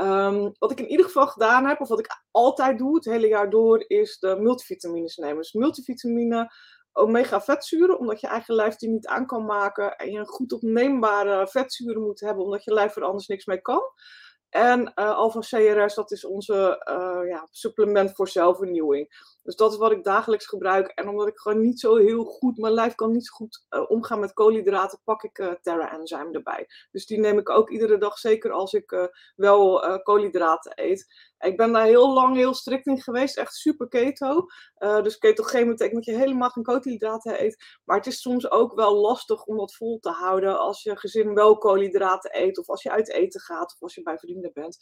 Um, 0.00 0.54
wat 0.58 0.70
ik 0.70 0.80
in 0.80 0.88
ieder 0.88 1.06
geval 1.06 1.26
gedaan 1.26 1.66
heb, 1.66 1.80
of 1.80 1.88
wat 1.88 1.98
ik 1.98 2.22
altijd 2.30 2.78
doe 2.78 2.94
het 2.94 3.04
hele 3.04 3.28
jaar 3.28 3.50
door, 3.50 3.84
is 3.86 4.18
de 4.18 4.36
multivitamines 4.40 5.16
nemen. 5.16 5.36
Dus 5.36 5.52
multivitamine 5.52 6.52
omega 6.94 7.40
vetzuren, 7.40 7.98
omdat 7.98 8.20
je 8.20 8.26
eigen 8.26 8.54
lijf 8.54 8.76
die 8.76 8.88
niet 8.88 9.06
aan 9.06 9.26
kan 9.26 9.44
maken. 9.44 9.96
En 9.96 10.10
je 10.10 10.18
een 10.18 10.26
goed 10.26 10.52
opneembare 10.52 11.48
vetzuren 11.48 12.02
moet 12.02 12.20
hebben, 12.20 12.44
omdat 12.44 12.64
je 12.64 12.72
lijf 12.72 12.96
er 12.96 13.04
anders 13.04 13.26
niks 13.26 13.46
mee 13.46 13.60
kan. 13.60 13.82
En 14.48 14.80
uh, 14.80 14.90
eh, 14.94 15.16
Alpha 15.16 15.40
CRS, 15.40 15.94
dat 15.94 16.10
is 16.10 16.24
onze 16.24 16.84
uh, 16.90 17.28
ja, 17.28 17.48
supplement 17.50 18.14
voor 18.14 18.28
zelfvernieuwing. 18.28 19.33
Dus 19.44 19.56
dat 19.56 19.72
is 19.72 19.78
wat 19.78 19.92
ik 19.92 20.04
dagelijks 20.04 20.46
gebruik. 20.46 20.88
En 20.88 21.08
omdat 21.08 21.26
ik 21.26 21.38
gewoon 21.38 21.60
niet 21.60 21.80
zo 21.80 21.96
heel 21.96 22.24
goed, 22.24 22.58
mijn 22.58 22.72
lijf 22.72 22.94
kan 22.94 23.12
niet 23.12 23.26
zo 23.26 23.34
goed 23.34 23.66
uh, 23.70 23.90
omgaan 23.90 24.20
met 24.20 24.32
koolhydraten, 24.32 25.00
pak 25.04 25.22
ik 25.22 25.38
uh, 25.38 25.52
Terra 25.62 25.92
Enzyme 25.92 26.30
erbij. 26.32 26.66
Dus 26.90 27.06
die 27.06 27.18
neem 27.18 27.38
ik 27.38 27.50
ook 27.50 27.70
iedere 27.70 27.98
dag, 27.98 28.18
zeker 28.18 28.50
als 28.50 28.72
ik 28.72 28.92
uh, 28.92 29.04
wel 29.36 29.80
koolhydraten 30.02 30.72
eet. 30.74 31.32
Ik 31.38 31.56
ben 31.56 31.72
daar 31.72 31.84
heel 31.84 32.12
lang 32.12 32.36
heel 32.36 32.54
strikt 32.54 32.86
in 32.86 33.00
geweest, 33.00 33.36
echt 33.36 33.54
super 33.54 33.88
keto. 33.88 34.46
dus 34.78 35.18
ketogeen 35.18 35.68
betekent 35.68 35.94
dat 35.94 36.14
je 36.14 36.20
helemaal 36.20 36.50
geen 36.50 36.62
koolhydraten 36.62 37.42
eet. 37.42 37.64
Maar 37.84 37.96
het 37.96 38.06
is 38.06 38.20
soms 38.20 38.50
ook 38.50 38.74
wel 38.74 38.94
lastig 38.94 39.44
om 39.44 39.56
dat 39.56 39.74
vol 39.74 39.98
te 39.98 40.10
houden 40.10 40.58
als 40.58 40.82
je 40.82 40.96
gezin 40.96 41.34
wel 41.34 41.58
koolhydraten 41.58 42.42
eet, 42.42 42.58
of 42.58 42.68
als 42.68 42.82
je 42.82 42.90
uit 42.90 43.10
eten 43.10 43.40
gaat, 43.40 43.72
of 43.72 43.82
als 43.82 43.94
je 43.94 44.02
bij 44.02 44.18
vrienden 44.18 44.50
bent. 44.54 44.78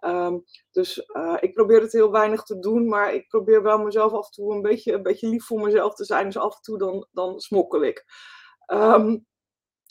Um, 0.00 0.44
dus 0.70 0.98
ik 1.40 1.54
probeer 1.54 1.80
het 1.80 1.92
heel 1.92 2.10
weinig 2.10 2.42
te 2.42 2.58
doen, 2.58 2.88
maar 2.88 3.14
ik 3.14 3.28
probeer 3.28 3.62
wel 3.62 3.78
mezelf 3.78 4.05
af 4.12 4.26
en 4.26 4.32
toe 4.32 4.54
een 4.54 4.62
beetje, 4.62 4.92
een 4.92 5.02
beetje 5.02 5.28
lief 5.28 5.44
voor 5.44 5.60
mezelf 5.60 5.94
te 5.94 6.04
zijn. 6.04 6.24
Dus 6.24 6.38
af 6.38 6.54
en 6.54 6.62
toe 6.62 6.78
dan, 6.78 7.06
dan 7.12 7.40
smokkel 7.40 7.82
ik. 7.82 8.04
Um, 8.66 9.26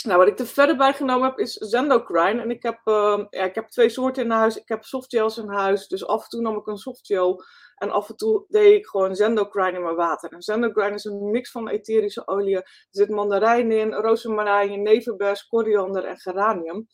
nou, 0.06 0.18
wat 0.18 0.28
ik 0.28 0.40
er 0.40 0.48
verder 0.48 0.78
bij 0.78 0.94
genomen 0.94 1.30
heb 1.30 1.40
is 1.40 1.54
Zendocrine. 1.54 2.42
En 2.42 2.50
ik 2.50 2.64
heb, 2.64 2.80
uh, 2.86 3.26
ja, 3.30 3.44
ik 3.44 3.56
heb 3.56 3.68
twee 3.68 3.90
soorten 3.90 4.24
in 4.24 4.32
huis. 4.32 4.58
Ik 4.58 4.68
heb 4.68 4.84
softgels 4.84 5.38
in 5.38 5.50
huis. 5.50 5.88
Dus 5.88 6.06
af 6.06 6.24
en 6.24 6.30
toe 6.30 6.42
nam 6.42 6.58
ik 6.58 6.68
een 6.68 6.78
softgel. 6.78 7.44
En 7.76 7.92
af 7.92 8.10
en 8.10 8.16
toe 8.16 8.46
deed 8.48 8.74
ik 8.74 8.86
gewoon 8.86 9.16
Zendocrine 9.16 9.72
in 9.72 9.84
mijn 9.84 9.96
water. 9.96 10.32
En 10.32 10.42
Zendocrine 10.42 10.94
is 10.94 11.04
een 11.04 11.32
mix 11.32 11.52
van 11.52 11.70
etherische 11.70 12.28
oliën. 12.28 12.56
Er 12.56 12.88
zit 12.90 13.10
mandarijn 13.10 13.72
in, 13.72 13.94
rozemarijn, 13.94 14.82
nevenbes, 14.82 15.48
koriander 15.48 16.06
en 16.06 16.18
geranium. 16.20 16.88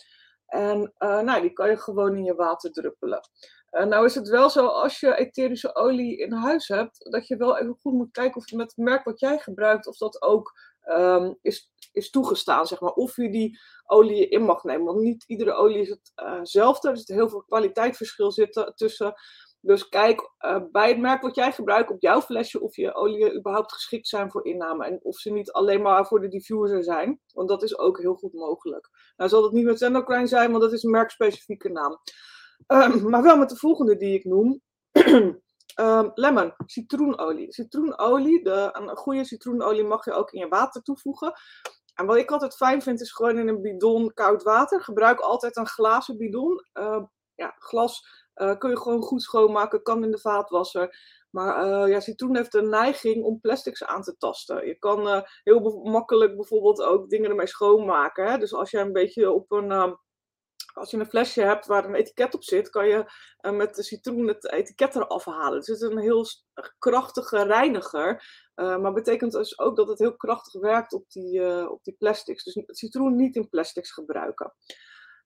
En 0.46 0.94
uh, 0.98 1.20
nou, 1.20 1.42
die 1.42 1.54
kan 1.54 1.70
je 1.70 1.78
gewoon 1.78 2.16
in 2.16 2.24
je 2.24 2.36
water 2.36 2.72
druppelen. 2.72 3.22
Uh, 3.72 3.86
nou 3.86 4.06
is 4.06 4.16
het 4.16 4.30
wel 4.30 4.50
zo, 4.50 4.66
als 4.66 5.00
je 5.00 5.16
etherische 5.16 5.76
olie 5.76 6.18
in 6.18 6.32
huis 6.32 6.68
hebt, 6.68 7.12
dat 7.12 7.28
je 7.28 7.38
wel 7.38 7.58
even 7.58 7.78
goed 7.82 7.94
moet 7.94 8.12
kijken 8.12 8.36
of 8.36 8.52
met 8.52 8.70
het 8.76 8.86
merk 8.86 9.04
wat 9.04 9.20
jij 9.20 9.38
gebruikt, 9.38 9.88
of 9.88 9.98
dat 9.98 10.22
ook 10.22 10.54
um, 10.86 11.38
is, 11.42 11.72
is 11.92 12.10
toegestaan, 12.10 12.68
zeg 12.68 12.80
maar. 12.80 12.94
Of 12.94 13.16
je 13.16 13.30
die 13.30 13.60
olie 13.86 14.28
in 14.28 14.44
mag 14.44 14.64
nemen. 14.64 14.86
Want 14.86 15.00
niet 15.00 15.24
iedere 15.28 15.54
olie 15.54 15.82
is 15.82 15.98
hetzelfde. 16.16 16.88
Uh, 16.88 16.94
er 16.94 17.00
zit 17.00 17.16
heel 17.16 17.30
veel 17.30 17.44
kwaliteitsverschil 17.44 18.32
zitten 18.32 18.76
tussen. 18.76 19.14
Dus 19.64 19.90
kijk 19.90 20.32
uh, 20.40 20.58
bij 20.72 20.88
het 20.90 21.00
merk 21.00 21.22
wat 21.22 21.36
jij 21.36 21.52
gebruikt 21.52 21.90
op 21.90 22.02
jouw 22.02 22.22
flesje 22.22 22.62
of 22.62 22.76
je 22.76 22.94
oliën 22.94 23.36
überhaupt 23.36 23.74
geschikt 23.74 24.08
zijn 24.08 24.32
voor 24.32 24.46
inname. 24.46 24.86
En 24.86 25.00
of 25.04 25.18
ze 25.18 25.32
niet 25.32 25.52
alleen 25.52 25.82
maar 25.82 26.06
voor 26.06 26.22
de 26.22 26.28
diffuser 26.28 26.84
zijn. 26.84 27.20
Want 27.34 27.50
dat 27.50 27.64
is 27.64 27.78
ook 27.78 28.00
heel 28.00 28.16
goed 28.16 28.34
mogelijk. 28.34 28.90
Nou 29.18 29.30
zal 29.30 29.44
het 29.44 29.52
niet 29.52 29.66
met 29.66 29.78
Zendocrine 29.78 30.28
zijn, 30.28 30.50
want 30.50 30.64
dat 30.64 30.74
is 30.74 30.84
een 30.84 30.92
merkspecifieke 30.92 31.70
naam. 31.70 32.00
Um, 32.72 33.10
maar 33.10 33.24
wel 33.24 33.38
met 33.38 33.50
de 33.50 33.56
volgende 33.56 33.98
die 33.98 34.14
ik 34.14 34.26
noem. 34.26 34.62
um, 35.76 36.12
lemon, 36.24 36.54
citroenolie. 36.66 37.54
Citroenolie, 37.54 38.44
de, 38.44 38.70
een 38.72 38.96
goede 38.98 39.26
citroenolie 39.26 39.84
mag 39.84 40.06
je 40.06 40.12
ook 40.12 40.32
in 40.32 40.40
je 40.40 40.48
water 40.48 40.82
toevoegen. 40.82 41.34
En 41.96 42.06
wat 42.06 42.18
ik 42.18 42.32
altijd 42.32 42.56
fijn 42.56 42.82
vind, 42.82 43.02
is 43.02 43.12
gewoon 43.12 43.38
in 43.38 43.48
een 43.48 43.62
bidon 43.62 44.14
koud 44.14 44.44
water. 44.44 44.82
Gebruik 44.82 45.20
altijd 45.20 45.58
een 45.58 45.68
glazen 45.68 46.18
bidon. 46.18 46.66
Uh, 46.74 47.04
ja, 47.36 47.56
glas 47.58 48.06
uh, 48.36 48.58
kun 48.58 48.70
je 48.70 48.78
gewoon 48.78 49.02
goed 49.02 49.22
schoonmaken, 49.22 49.84
kan 49.84 50.04
in 50.04 50.12
de 50.12 50.20
vaatwasser. 50.20 50.98
Maar 51.30 51.68
uh, 51.68 51.94
ja, 51.94 52.00
citroen 52.00 52.36
heeft 52.36 52.52
de 52.52 52.62
neiging 52.62 53.24
om 53.24 53.40
plastics 53.40 53.84
aan 53.84 54.02
te 54.02 54.18
tasten. 54.18 54.68
Je 54.68 54.76
kan 54.80 55.08
uh, 55.08 55.22
heel 55.44 55.82
makkelijk 55.84 56.36
bijvoorbeeld 56.36 56.82
ook 56.82 57.10
dingen 57.10 57.30
ermee 57.30 57.48
schoonmaken. 57.48 58.32
Hè? 58.32 58.38
Dus 58.38 58.54
als 58.54 58.72
je 58.72 58.78
een 58.78 58.94
beetje 58.94 59.32
op 59.32 59.52
een 59.52 59.98
als 60.74 60.92
je 60.92 60.98
een 60.98 61.06
flesje 61.06 61.42
hebt 61.42 61.66
waar 61.66 61.86
een 61.86 61.96
etiket 61.96 62.34
op 62.34 62.44
zit, 62.44 62.70
kan 62.70 62.88
je 62.88 63.12
uh, 63.42 63.52
met 63.52 63.76
de 63.76 63.84
citroen 63.84 64.28
het 64.28 64.52
etiket 64.52 64.96
eraf 64.96 65.26
halen. 65.26 65.58
Dus 65.58 65.68
het 65.68 65.82
is 65.82 65.90
een 65.90 66.00
heel 66.00 66.26
krachtige 66.80 67.44
reiniger. 67.44 68.24
Uh, 68.56 68.78
maar 68.78 68.94
betekent 68.94 69.32
dus 69.32 69.60
ook 69.60 69.76
dat 69.76 69.88
het 69.88 70.00
heel 70.00 70.16
krachtig 70.16 70.62
werkt 70.62 70.94
op 70.94 71.10
die, 71.10 71.40
uh, 71.40 71.72
op 71.72 71.84
die 71.84 71.96
plastics. 71.98 72.44
Dus 72.44 72.64
citroen 72.66 73.16
niet 73.16 73.36
in 73.36 73.50
plastics 73.50 73.92
gebruiken. 73.92 74.54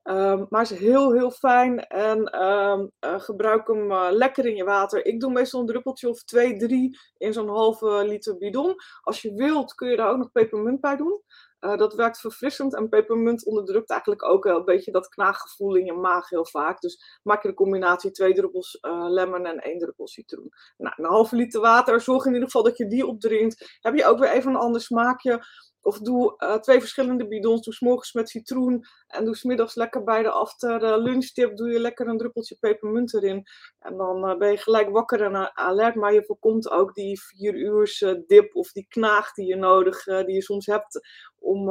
Um, 0.04 0.46
maar 0.50 0.62
is 0.62 0.70
heel, 0.70 1.14
heel 1.14 1.32
fijn 1.32 1.88
en 1.88 2.36
uh, 2.36 3.20
gebruik 3.20 3.68
hem 3.68 3.94
lekker 3.94 4.46
in 4.46 4.56
je 4.56 4.64
water. 4.64 5.06
Ik 5.06 5.20
doe 5.20 5.32
meestal 5.32 5.60
een 5.60 5.66
druppeltje 5.66 6.10
of 6.10 6.24
twee, 6.24 6.58
drie 6.58 7.00
in 7.18 7.34
zo'n 7.34 7.50
halve 7.50 8.06
liter 8.06 8.38
bidon. 8.38 8.76
Als 9.02 9.22
je 9.22 9.34
wilt 9.34 9.74
kun 9.74 9.90
je 9.90 9.96
daar 9.96 10.10
ook 10.10 10.18
nog 10.18 10.32
pepermunt 10.32 10.82
bij 10.82 10.96
doen. 10.96 11.22
Uh, 11.66 11.78
dat 11.78 11.94
werkt 11.94 12.20
verfrissend 12.20 12.76
en 12.76 12.90
pepermunt 12.90 13.46
onderdrukt 13.46 13.90
eigenlijk 13.90 14.24
ook 14.24 14.46
een 14.46 14.66
beetje 14.66 14.92
dat 14.92 15.08
knaaggevoel 15.08 15.76
in 15.76 15.86
je 15.86 15.94
maag 15.94 16.30
heel 16.30 16.46
vaak. 16.46 16.82
Dus 16.82 17.20
maak 17.24 17.42
je 17.42 17.48
de 17.48 17.54
combinatie 17.54 18.12
twee 18.12 18.34
druppels 18.34 18.78
lemon 19.08 19.46
en 19.46 19.60
één 19.60 19.80
druppel 19.80 20.08
citroen. 20.08 20.50
Nou, 20.78 20.94
een 20.98 21.06
halve 21.06 21.36
liter 21.36 21.62
water, 21.62 22.02
zorg 22.02 22.26
in 22.26 22.34
ieder 22.34 22.46
geval 22.46 22.64
dat 22.64 22.78
je 22.78 22.88
die 22.88 23.08
opdrinkt. 23.08 23.78
Heb 23.80 23.96
je 23.96 24.06
ook 24.06 24.20
weer 24.20 24.32
even 24.32 24.52
een 24.52 24.60
ander 24.60 24.82
smaakje. 24.82 25.44
Of 25.86 26.00
doe 26.00 26.34
uh, 26.38 26.56
twee 26.56 26.80
verschillende 26.80 27.28
bidons. 27.28 27.62
Doe 27.62 27.74
s'morgens 27.74 28.14
met 28.14 28.30
citroen. 28.30 28.86
En 29.08 29.26
doe 29.26 29.36
smiddags 29.36 29.76
lekker 29.76 30.04
bij 30.04 30.24
de 30.24 30.30
after 30.30 30.84
uh, 30.84 30.98
lunchtip. 30.98 31.58
Doe 31.58 31.70
je 31.70 31.80
lekker 31.80 32.08
een 32.08 32.18
druppeltje 32.18 32.58
pepermunt 32.60 33.14
erin. 33.14 33.44
En 33.80 33.98
dan 33.98 34.30
uh, 34.30 34.38
ben 34.38 34.52
je 34.52 34.58
gelijk 34.58 34.90
wakker 34.90 35.22
en 35.22 35.56
alert. 35.56 35.96
Maar 35.96 36.14
je 36.14 36.26
voorkomt 36.26 36.70
ook 36.70 36.94
die 36.94 37.22
vier 37.22 37.56
uur 37.56 38.24
dip 38.28 38.56
of 38.56 38.72
die 38.72 38.86
knaag 38.90 39.34
die 39.34 39.46
je 39.46 39.56
nodig, 39.56 40.04
die 40.04 40.34
je 40.34 40.42
soms 40.42 40.66
hebt 40.66 41.08
om, 41.40 41.70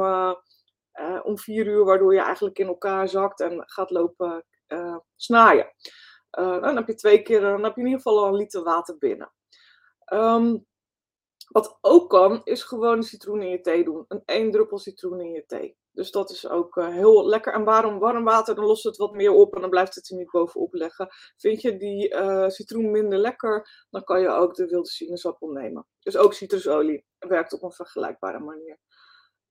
om 1.23 1.37
vier 1.37 1.67
uur. 1.67 1.85
Waardoor 1.85 2.13
je 2.13 2.21
eigenlijk 2.21 2.59
in 2.59 2.67
elkaar 2.67 3.09
zakt 3.09 3.39
en 3.39 3.63
gaat 3.65 3.89
lopen 3.89 4.45
snaaien. 5.15 5.73
dan 6.29 6.75
heb 6.75 6.87
je 6.87 6.95
twee 6.95 7.21
keer, 7.21 7.41
dan 7.41 7.63
heb 7.63 7.75
je 7.75 7.81
in 7.81 7.87
ieder 7.87 8.01
geval 8.01 8.23
al 8.23 8.27
een 8.27 8.35
liter 8.35 8.63
water 8.63 8.97
binnen. 8.97 9.31
Um, 10.13 10.65
wat 11.55 11.77
ook 11.81 12.09
kan, 12.09 12.41
is 12.43 12.63
gewoon 12.63 13.03
citroen 13.03 13.41
in 13.41 13.49
je 13.49 13.61
thee 13.61 13.83
doen. 13.83 14.05
Een 14.07 14.21
één 14.25 14.51
druppel 14.51 14.77
citroen 14.77 15.21
in 15.21 15.31
je 15.31 15.45
thee. 15.45 15.77
Dus 15.91 16.11
dat 16.11 16.29
is 16.29 16.47
ook 16.47 16.75
uh, 16.75 16.87
heel 16.87 17.25
lekker. 17.25 17.53
En 17.53 17.63
waarom 17.63 17.99
warm 17.99 18.23
water? 18.23 18.55
Dan 18.55 18.65
lost 18.65 18.83
het 18.83 18.97
wat 18.97 19.13
meer 19.13 19.31
op 19.31 19.55
en 19.55 19.61
dan 19.61 19.69
blijft 19.69 19.95
het 19.95 20.09
er 20.09 20.15
niet 20.15 20.31
bovenop 20.31 20.73
leggen. 20.73 21.07
Vind 21.37 21.61
je 21.61 21.77
die 21.77 22.13
uh, 22.13 22.47
citroen 22.47 22.91
minder 22.91 23.19
lekker, 23.19 23.85
dan 23.89 24.03
kan 24.03 24.21
je 24.21 24.27
ook 24.27 24.55
de 24.55 24.65
wilde 24.65 24.89
sinaasappel 24.89 25.47
nemen. 25.47 25.85
Dus 25.99 26.17
ook 26.17 26.33
citrusolie 26.33 27.05
werkt 27.19 27.53
op 27.53 27.63
een 27.63 27.71
vergelijkbare 27.71 28.39
manier. 28.39 28.79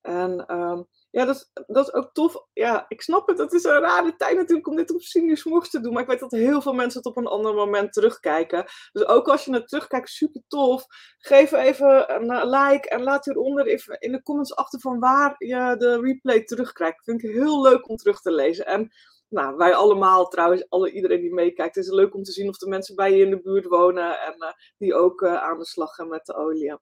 En 0.00 0.61
um, 0.61 0.87
ja, 1.14 1.25
dat, 1.25 1.50
dat 1.66 1.87
is 1.87 1.92
ook 1.92 2.12
tof. 2.12 2.47
Ja, 2.52 2.85
ik 2.88 3.02
snap 3.02 3.28
het. 3.28 3.38
Het 3.38 3.52
is 3.52 3.64
een 3.64 3.80
rare 3.80 4.16
tijd 4.16 4.37
natuurlijk 4.37 4.66
om 4.66 4.76
dit 4.76 4.94
op 4.94 5.00
sinusmorgens 5.00 5.71
te 5.71 5.80
doen. 5.80 5.92
Maar 5.92 6.02
ik 6.02 6.09
weet 6.09 6.21
dat 6.21 6.30
heel 6.30 6.62
veel 6.62 6.73
mensen 6.73 6.99
het 6.99 7.09
op 7.09 7.16
een 7.16 7.26
ander 7.26 7.54
moment 7.54 7.92
terugkijken. 7.92 8.64
Dus 8.92 9.06
ook 9.06 9.28
als 9.28 9.44
je 9.44 9.52
het 9.52 9.68
terugkijkt, 9.68 10.09
super 10.09 10.42
tof. 10.49 10.87
Geef 11.18 11.52
even 11.52 12.14
een 12.14 12.49
like 12.49 12.88
en 12.88 13.02
laat 13.02 13.25
hieronder 13.25 13.66
even 13.66 14.00
in 14.00 14.12
de 14.12 14.23
comments 14.23 14.54
achter 14.54 14.80
van 14.80 14.99
waar 14.99 15.35
je 15.38 15.75
de 15.78 16.00
replay 16.00 16.44
terugkrijgt. 16.44 17.04
Vind 17.04 17.23
ik 17.23 17.30
heel 17.30 17.62
leuk 17.62 17.88
om 17.88 17.97
terug 17.97 18.21
te 18.21 18.33
lezen. 18.33 18.66
En 18.66 18.92
nou, 19.28 19.56
wij 19.56 19.75
allemaal 19.75 20.28
trouwens, 20.28 20.68
alle, 20.68 20.90
iedereen 20.90 21.21
die 21.21 21.35
meekijkt, 21.35 21.75
het 21.75 21.85
is 21.85 21.90
leuk 21.90 22.14
om 22.14 22.23
te 22.23 22.33
zien 22.33 22.49
of 22.49 22.59
de 22.59 22.68
mensen 22.68 22.94
bij 22.94 23.16
je 23.16 23.25
in 23.25 23.30
de 23.30 23.40
buurt 23.40 23.66
wonen 23.66 24.21
en 24.21 24.35
uh, 24.38 24.49
die 24.78 24.94
ook 24.94 25.21
uh, 25.21 25.42
aan 25.42 25.59
de 25.59 25.66
slag 25.66 25.94
gaan 25.94 26.09
met 26.09 26.26
de 26.26 26.35
olie. 26.35 26.75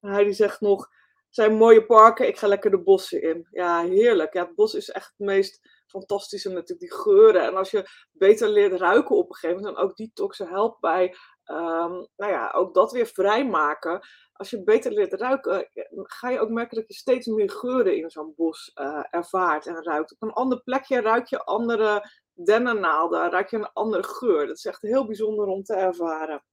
Hij 0.00 0.24
die 0.24 0.32
zegt 0.32 0.60
nog, 0.60 0.88
zijn 1.30 1.54
mooie 1.54 1.86
parken. 1.86 2.26
Ik 2.26 2.38
ga 2.38 2.46
lekker 2.46 2.70
de 2.70 2.82
bossen 2.82 3.22
in. 3.22 3.46
Ja, 3.50 3.82
heerlijk. 3.82 4.32
Ja, 4.32 4.44
het 4.44 4.54
bos 4.54 4.74
is 4.74 4.90
echt 4.90 5.12
het 5.16 5.26
meest 5.26 5.60
fantastische 5.86 6.48
natuurlijk. 6.48 6.80
Die 6.80 6.94
geuren. 6.94 7.42
En 7.42 7.56
als 7.56 7.70
je 7.70 7.88
beter 8.12 8.48
leert 8.48 8.80
ruiken 8.80 9.16
op 9.16 9.28
een 9.28 9.34
gegeven 9.34 9.62
moment. 9.62 9.76
En 9.76 9.82
ook 9.82 9.96
die 9.96 10.10
toxen 10.14 10.48
helpt 10.48 10.80
bij, 10.80 11.16
um, 11.44 12.08
nou 12.16 12.32
ja, 12.32 12.50
ook 12.50 12.74
dat 12.74 12.92
weer 12.92 13.06
vrijmaken. 13.06 14.00
Als 14.32 14.50
je 14.50 14.64
beter 14.64 14.92
leert 14.92 15.12
ruiken, 15.12 15.68
ga 15.92 16.30
je 16.30 16.40
ook 16.40 16.48
merken 16.48 16.76
dat 16.76 16.88
je 16.88 16.94
steeds 16.94 17.26
meer 17.26 17.50
geuren 17.50 17.96
in 17.96 18.10
zo'n 18.10 18.32
bos 18.36 18.70
uh, 18.74 19.04
ervaart 19.10 19.66
en 19.66 19.84
ruikt. 19.84 20.12
Op 20.12 20.22
een 20.22 20.32
ander 20.32 20.62
plekje 20.62 21.00
ruik 21.00 21.26
je 21.26 21.44
andere 21.44 22.10
dennennaalden, 22.32 23.30
ruik 23.30 23.50
je 23.50 23.56
een 23.56 23.72
andere 23.72 24.04
geur. 24.04 24.46
Dat 24.46 24.56
is 24.56 24.64
echt 24.64 24.82
heel 24.82 25.06
bijzonder 25.06 25.46
om 25.46 25.62
te 25.62 25.74
ervaren. 25.74 26.44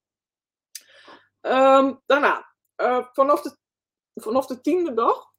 Um, 1.41 2.01
daarna, 2.05 2.53
uh, 2.81 3.05
vanaf 3.13 3.41
de 3.41 3.57
vanaf 4.21 4.45
de 4.45 4.61
tiende 4.61 4.93
dag 4.93 5.35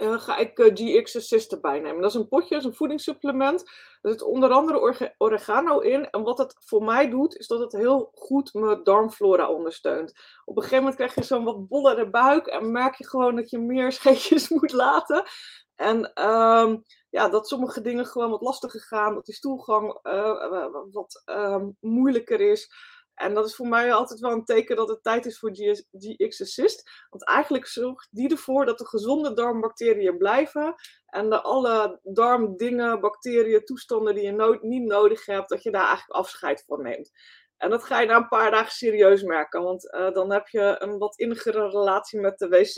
uh, 0.00 0.20
ga 0.20 0.36
ik 0.36 0.58
eh, 0.58 0.70
GX 0.74 1.16
Assist 1.16 1.52
erbij 1.52 1.80
nemen. 1.80 2.00
Dat 2.00 2.10
is 2.10 2.16
een 2.16 2.28
potje, 2.28 2.54
dat 2.54 2.58
is 2.58 2.64
een 2.64 2.74
voedingssupplement. 2.74 3.60
Er 4.02 4.10
zit 4.10 4.22
onder 4.22 4.50
andere 4.50 5.12
oregano 5.18 5.78
in. 5.78 6.10
En 6.10 6.22
wat 6.22 6.38
het 6.38 6.56
voor 6.58 6.84
mij 6.84 7.10
doet, 7.10 7.36
is 7.36 7.46
dat 7.46 7.60
het 7.60 7.72
heel 7.72 8.10
goed 8.14 8.54
mijn 8.54 8.82
darmflora 8.82 9.50
ondersteunt. 9.50 10.12
Op 10.44 10.56
een 10.56 10.62
gegeven 10.62 10.84
moment 10.84 10.96
krijg 10.96 11.14
je 11.14 11.22
zo'n 11.22 11.44
wat 11.44 11.68
bollere 11.68 12.10
buik 12.10 12.46
en 12.46 12.72
merk 12.72 12.94
je 12.94 13.08
gewoon 13.08 13.36
dat 13.36 13.50
je 13.50 13.58
meer 13.58 13.92
scheetjes 13.98 14.48
moet 14.48 14.72
laten. 14.72 15.24
En 15.74 16.26
um, 16.28 16.84
ja, 17.10 17.28
dat 17.28 17.48
sommige 17.48 17.80
dingen 17.80 18.06
gewoon 18.06 18.30
wat 18.30 18.42
lastiger 18.42 18.80
gaan, 18.80 19.14
dat 19.14 19.24
die 19.24 19.34
stoelgang 19.34 19.98
uh, 20.02 20.66
wat 20.90 21.22
um, 21.26 21.76
moeilijker 21.80 22.40
is. 22.40 22.70
En 23.18 23.34
dat 23.34 23.46
is 23.46 23.54
voor 23.54 23.68
mij 23.68 23.92
altijd 23.92 24.20
wel 24.20 24.30
een 24.30 24.44
teken 24.44 24.76
dat 24.76 24.88
het 24.88 25.02
tijd 25.02 25.26
is 25.26 25.38
voor 25.38 25.50
GX 25.92 26.42
Assist. 26.42 27.06
Want 27.10 27.24
eigenlijk 27.24 27.66
zorgt 27.66 28.08
die 28.10 28.30
ervoor 28.30 28.66
dat 28.66 28.78
de 28.78 28.86
gezonde 28.86 29.34
darmbacteriën 29.34 30.16
blijven. 30.18 30.74
En 31.06 31.30
de 31.30 31.40
alle 31.40 32.00
darmdingen, 32.02 33.00
bacteriën, 33.00 33.64
toestanden 33.64 34.14
die 34.14 34.24
je 34.24 34.58
niet 34.60 34.84
nodig 34.84 35.26
hebt, 35.26 35.48
dat 35.48 35.62
je 35.62 35.70
daar 35.70 35.86
eigenlijk 35.86 36.18
afscheid 36.18 36.64
van 36.66 36.82
neemt. 36.82 37.10
En 37.58 37.70
dat 37.70 37.84
ga 37.84 38.00
je 38.00 38.06
na 38.06 38.16
een 38.16 38.28
paar 38.28 38.50
dagen 38.50 38.72
serieus 38.72 39.22
merken, 39.22 39.62
want 39.62 39.94
uh, 39.94 40.12
dan 40.12 40.32
heb 40.32 40.48
je 40.48 40.76
een 40.78 40.98
wat 40.98 41.18
innigere 41.18 41.68
relatie 41.68 42.20
met 42.20 42.38
de 42.38 42.48
wc. 42.48 42.76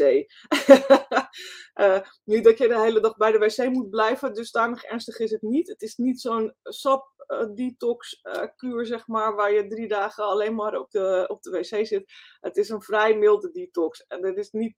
uh, 1.75 2.01
niet 2.33 2.45
dat 2.45 2.59
je 2.59 2.69
de 2.69 2.81
hele 2.81 3.01
dag 3.01 3.17
bij 3.17 3.33
de 3.33 3.39
wc 3.39 3.71
moet 3.73 3.91
blijven, 3.91 4.35
dus 4.35 4.53
nog 4.53 4.83
ernstig 4.83 5.19
is 5.19 5.31
het 5.31 5.43
niet. 5.43 5.69
Het 5.69 5.83
is 5.83 5.97
niet 5.97 6.21
zo'n 6.21 6.55
sap 6.63 7.25
uh, 7.27 7.47
detox 7.55 8.21
kuur, 8.57 8.87
zeg 8.87 9.07
maar, 9.07 9.35
waar 9.35 9.53
je 9.53 9.67
drie 9.67 9.89
dagen 9.89 10.25
alleen 10.25 10.55
maar 10.55 10.79
op 10.79 10.91
de, 10.91 11.25
op 11.29 11.43
de 11.43 11.51
wc 11.51 11.87
zit. 11.87 12.13
Het 12.41 12.57
is 12.57 12.69
een 12.69 12.83
vrij 12.83 13.17
milde 13.17 13.51
detox. 13.51 14.05
En 14.07 14.23
dat 14.23 14.37
is 14.37 14.51
niet 14.51 14.77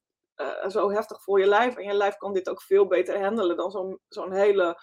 zo 0.69 0.91
heftig 0.91 1.23
voor 1.23 1.41
je 1.41 1.47
lijf. 1.47 1.77
En 1.77 1.85
je 1.85 1.93
lijf 1.93 2.17
kan 2.17 2.33
dit 2.33 2.49
ook 2.49 2.63
veel 2.63 2.87
beter 2.87 3.23
handelen 3.23 3.57
dan 3.57 3.71
zo'n 3.71 4.01
zo'n 4.09 4.33
hele 4.33 4.79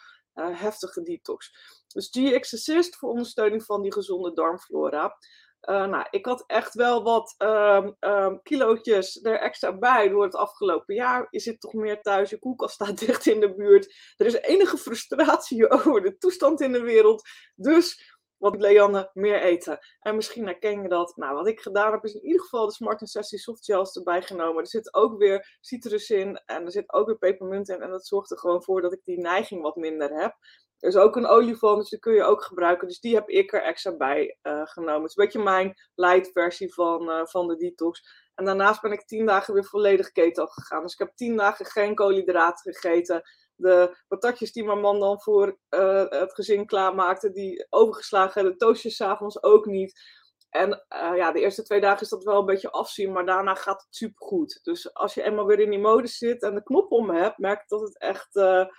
heftige 0.48 1.04
detox. 1.04 1.52
Dus 1.88 2.08
GX 2.12 2.54
Assist 2.54 2.96
voor 2.96 3.10
ondersteuning 3.10 3.64
van 3.64 3.82
die 3.82 3.94
gezonde 3.94 4.34
darmflora. 4.34 5.18
Uh, 5.62 5.86
nou, 5.86 6.08
ik 6.10 6.26
had 6.26 6.44
echt 6.48 6.74
wel 6.74 7.04
wat 7.04 7.36
um, 7.38 7.96
um, 8.00 8.42
kilootjes 8.42 9.24
er 9.24 9.40
extra 9.40 9.78
bij 9.78 10.10
door 10.10 10.24
het 10.24 10.36
afgelopen 10.36 10.96
jaar. 10.96 11.28
Je 11.30 11.40
zit 11.40 11.60
toch 11.60 11.74
meer 11.74 12.02
thuis, 12.02 12.30
je 12.30 12.40
koelkast 12.40 12.74
staat 12.74 13.00
dicht 13.00 13.26
in 13.26 13.40
de 13.40 13.56
buurt. 13.56 14.14
Er 14.18 14.26
is 14.26 14.34
enige 14.34 14.78
frustratie 14.78 15.70
over 15.86 16.02
de 16.02 16.18
toestand 16.18 16.62
in 16.62 16.72
de 16.72 16.82
wereld. 16.82 17.30
Dus 17.56 18.18
wat 18.40 18.60
Leanne 18.60 19.10
meer 19.14 19.42
eten. 19.42 19.80
En 20.00 20.16
misschien 20.16 20.46
herken 20.46 20.82
je 20.82 20.88
dat. 20.88 21.14
Nou, 21.16 21.36
wat 21.36 21.48
ik 21.48 21.60
gedaan 21.60 21.92
heb, 21.92 22.04
is 22.04 22.14
in 22.14 22.26
ieder 22.26 22.42
geval 22.42 22.66
de 22.66 22.74
Smart 22.74 23.10
Sessie 23.10 23.40
soft 23.40 23.66
gels 23.66 23.96
erbij 23.96 24.22
genomen. 24.22 24.62
Er 24.62 24.68
zit 24.68 24.94
ook 24.94 25.18
weer 25.18 25.58
citrus 25.62 26.10
in 26.10 26.42
en 26.46 26.66
er 26.66 26.72
zit 26.72 26.94
ook 26.94 27.06
weer 27.06 27.18
pepermunt 27.18 27.70
in. 27.70 27.82
En 27.82 27.90
dat 27.90 28.08
zorgt 28.08 28.32
er 28.32 28.38
gewoon 28.38 28.64
voor 28.64 28.82
dat 28.82 28.94
ik 28.94 29.02
die 29.04 29.20
neiging 29.20 29.62
wat 29.62 29.76
minder 29.76 30.22
heb. 30.22 30.36
Er 30.80 30.90
is 30.90 30.96
ook 30.96 31.16
een 31.16 31.26
olie 31.26 31.56
van, 31.56 31.78
dus 31.78 31.90
die 31.90 32.00
kun 32.00 32.14
je 32.14 32.24
ook 32.24 32.44
gebruiken. 32.44 32.88
Dus 32.88 33.00
die 33.00 33.16
heb 33.16 33.30
ik 33.30 33.54
er 33.54 33.64
extra 33.64 33.96
bij 33.96 34.38
uh, 34.44 34.62
genomen. 34.66 35.02
Het 35.02 35.10
is 35.10 35.18
een 35.18 35.24
beetje 35.24 35.44
mijn 35.44 35.74
light 35.96 36.32
versie 36.32 36.74
van, 36.74 37.10
uh, 37.10 37.26
van 37.26 37.48
de 37.48 37.56
detox. 37.56 38.28
En 38.36 38.46
daarnaast 38.46 38.82
ben 38.82 38.92
ik 38.92 39.06
tien 39.06 39.26
dagen 39.26 39.54
weer 39.54 39.66
volledig 39.66 40.12
keto 40.12 40.46
gegaan. 40.46 40.82
Dus 40.82 40.94
ik 40.94 41.00
heb 41.00 41.16
tien 41.16 41.38
dagen 41.38 41.66
geen 41.66 41.96
koolhydraten 41.96 42.74
gegeten. 42.74 43.22
De 43.60 43.98
patatjes 44.08 44.52
die 44.52 44.64
mijn 44.64 44.80
man 44.80 45.00
dan 45.00 45.22
voor 45.22 45.58
uh, 45.70 46.10
het 46.10 46.34
gezin 46.34 46.66
klaarmaakte, 46.66 47.32
die 47.32 47.68
overgeslagen. 47.70 48.44
De 48.44 48.56
toastjes 48.56 48.96
s'avonds 48.96 49.44
ook 49.44 49.66
niet. 49.66 50.18
En 50.50 50.86
ja, 50.90 51.32
de 51.32 51.40
eerste 51.40 51.64
twee 51.64 51.82
dagen 51.82 52.02
is 52.02 52.10
dat 52.10 52.24
wel 52.24 52.40
een 52.40 52.46
beetje 52.46 52.72
afzien, 52.72 53.12
maar 53.12 53.26
daarna 53.26 53.56
gaat 53.56 53.82
het 53.82 53.96
supergoed. 53.96 54.60
Dus 54.64 54.94
als 54.94 55.14
je 55.14 55.24
eenmaal 55.24 55.46
weer 55.46 55.60
in 55.60 55.70
die 55.70 55.80
mode 55.80 56.08
zit 56.08 56.44
en 56.44 56.56
de 56.56 56.64
knop 56.64 56.92
om 56.92 57.10
hebt, 57.10 57.38
merk 57.38 57.62
ik 57.62 57.68
dat 57.68 57.82
het 57.82 57.98
echt, 57.98 58.34
nou 58.34 58.72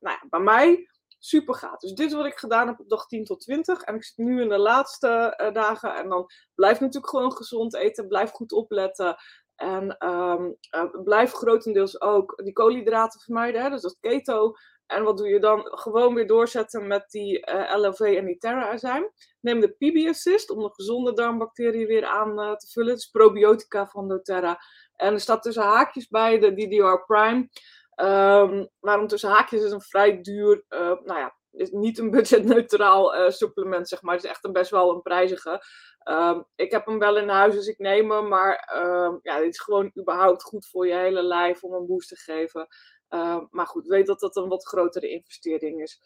ja, 0.00 0.22
bij 0.28 0.40
mij 0.40 0.88
super 1.18 1.54
gaat. 1.54 1.80
Dus 1.80 1.92
dit 1.92 2.06
is 2.06 2.14
wat 2.14 2.26
ik 2.26 2.38
gedaan 2.38 2.66
heb 2.66 2.80
op 2.80 2.88
dag 2.88 3.06
10 3.06 3.24
tot 3.24 3.40
20. 3.40 3.82
En 3.82 3.94
ik 3.94 4.04
zit 4.04 4.16
nu 4.16 4.42
in 4.42 4.48
de 4.48 4.58
laatste 4.58 5.40
dagen. 5.52 5.94
En 5.94 6.08
dan 6.08 6.30
blijf 6.54 6.80
natuurlijk 6.80 7.12
gewoon 7.12 7.32
gezond 7.32 7.74
eten. 7.74 8.08
Blijf 8.08 8.30
goed 8.30 8.52
opletten. 8.52 9.16
En 9.58 10.08
um, 10.08 10.56
uh, 10.76 11.02
blijf 11.04 11.32
grotendeels 11.32 12.00
ook 12.00 12.40
die 12.44 12.52
koolhydraten 12.52 13.20
vermijden. 13.20 13.62
Hè? 13.62 13.70
Dus 13.70 13.82
dat 13.82 13.96
keto. 14.00 14.54
En 14.86 15.02
wat 15.02 15.16
doe 15.16 15.28
je 15.28 15.40
dan? 15.40 15.60
Gewoon 15.64 16.14
weer 16.14 16.26
doorzetten 16.26 16.86
met 16.86 17.10
die 17.10 17.38
uh, 17.38 17.72
eh, 17.72 17.80
LOV 17.80 18.00
en 18.00 18.26
die 18.26 18.38
Terra-azijn. 18.38 19.10
Neem 19.40 19.60
de 19.60 19.70
PB 19.70 20.08
Assist 20.08 20.50
om 20.50 20.62
de 20.62 20.70
gezonde 20.72 21.12
darmbacteriën 21.12 21.86
weer 21.86 22.04
aan 22.04 22.56
te 22.56 22.66
vullen. 22.72 22.90
Het 22.90 22.98
is 22.98 23.10
probiotica 23.10 23.86
van 23.86 24.08
doTERRA. 24.08 24.58
En 24.94 25.12
er 25.12 25.20
staat 25.20 25.42
tussen 25.42 25.62
haakjes 25.62 26.08
bij 26.08 26.38
de 26.38 26.54
DDR 26.54 27.04
Prime. 27.06 27.48
Um, 27.96 28.68
maar 28.80 29.06
tussen 29.06 29.30
haakjes 29.30 29.62
is 29.62 29.70
een 29.70 29.80
vrij 29.80 30.20
duur 30.20 30.64
nou 30.68 31.18
ja, 31.18 31.37
is 31.52 31.70
niet 31.70 31.98
een 31.98 32.10
budgetneutraal 32.10 33.30
supplement, 33.30 33.88
zeg 33.88 34.02
maar. 34.02 34.14
Het 34.14 34.24
is 34.24 34.30
echt 34.30 34.44
een 34.44 34.52
best 34.52 34.70
wel 34.70 34.94
een 34.94 35.02
prijzige. 35.02 35.62
Ehm, 35.98 36.42
ik 36.54 36.70
heb 36.70 36.86
hem 36.86 36.98
wel 36.98 37.18
in 37.18 37.28
huis, 37.28 37.54
dus 37.54 37.66
ik 37.66 37.78
neem 37.78 38.10
hem. 38.10 38.28
Maar 38.28 38.56
ehm, 38.56 39.16
ja, 39.22 39.36
is 39.36 39.60
gewoon 39.60 39.90
überhaupt 39.98 40.42
goed 40.42 40.66
voor 40.66 40.86
je 40.86 40.94
hele 40.94 41.22
lijf 41.22 41.62
om 41.62 41.72
een 41.72 41.86
boost 41.86 42.08
te 42.08 42.16
geven. 42.16 42.66
Ehm, 43.08 43.44
maar 43.50 43.66
goed, 43.66 43.86
weet 43.86 44.06
dat 44.06 44.20
dat 44.20 44.36
een 44.36 44.48
wat 44.48 44.66
grotere 44.66 45.08
investering 45.08 45.82
is. 45.82 46.00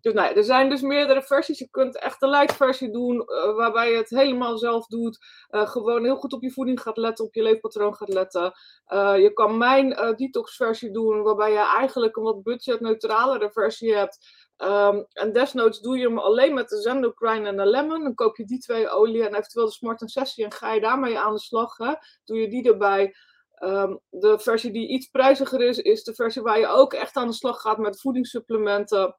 Dus 0.00 0.12
nou 0.12 0.34
er 0.34 0.44
zijn 0.44 0.68
dus 0.68 0.80
meerdere 0.80 1.22
versies. 1.22 1.58
Je 1.58 1.68
kunt 1.70 1.98
echt 1.98 2.20
de 2.20 2.28
light 2.28 2.56
versie 2.56 2.90
doen, 2.90 3.14
uh, 3.14 3.54
waarbij 3.56 3.90
je 3.90 3.96
het 3.96 4.10
helemaal 4.10 4.58
zelf 4.58 4.86
doet. 4.86 5.18
Uh, 5.50 5.68
gewoon 5.68 6.04
heel 6.04 6.16
goed 6.16 6.32
op 6.32 6.42
je 6.42 6.52
voeding 6.52 6.80
gaat 6.80 6.96
letten, 6.96 7.24
op 7.24 7.34
je 7.34 7.42
leefpatroon 7.42 7.94
gaat 7.94 8.08
letten. 8.08 8.52
Uh, 8.88 9.18
je 9.18 9.32
kan 9.32 9.58
mijn 9.58 10.14
detox 10.16 10.56
versie 10.56 10.90
doen, 10.90 11.22
waarbij 11.22 11.52
je 11.52 11.74
eigenlijk 11.76 12.16
een 12.16 12.22
wat 12.22 12.42
budgetneutralere 12.42 13.50
versie 13.50 13.94
hebt. 13.94 14.46
Um, 14.64 15.06
en 15.12 15.32
desnoods 15.32 15.80
doe 15.80 15.98
je 15.98 16.06
hem 16.06 16.18
alleen 16.18 16.54
met 16.54 16.68
de 16.68 16.80
Zendocrine 16.80 17.48
en 17.48 17.56
de 17.56 17.66
Lemon. 17.66 18.02
Dan 18.02 18.14
koop 18.14 18.36
je 18.36 18.44
die 18.44 18.58
twee 18.58 18.88
olie 18.88 19.26
en 19.26 19.34
eventueel 19.34 19.66
de 19.66 19.72
Smart 19.72 20.10
Sessie 20.10 20.44
en 20.44 20.52
ga 20.52 20.72
je 20.72 20.80
daarmee 20.80 21.18
aan 21.18 21.34
de 21.34 21.40
slag. 21.40 21.76
Doe 22.24 22.40
je 22.40 22.48
die 22.48 22.68
erbij. 22.68 23.14
Um, 23.62 24.00
de 24.10 24.38
versie 24.38 24.70
die 24.70 24.88
iets 24.88 25.06
prijziger 25.06 25.60
is, 25.60 25.78
is 25.78 26.04
de 26.04 26.14
versie 26.14 26.42
waar 26.42 26.58
je 26.58 26.66
ook 26.66 26.92
echt 26.92 27.16
aan 27.16 27.26
de 27.26 27.32
slag 27.32 27.60
gaat 27.60 27.78
met 27.78 28.00
voedingssupplementen. 28.00 29.16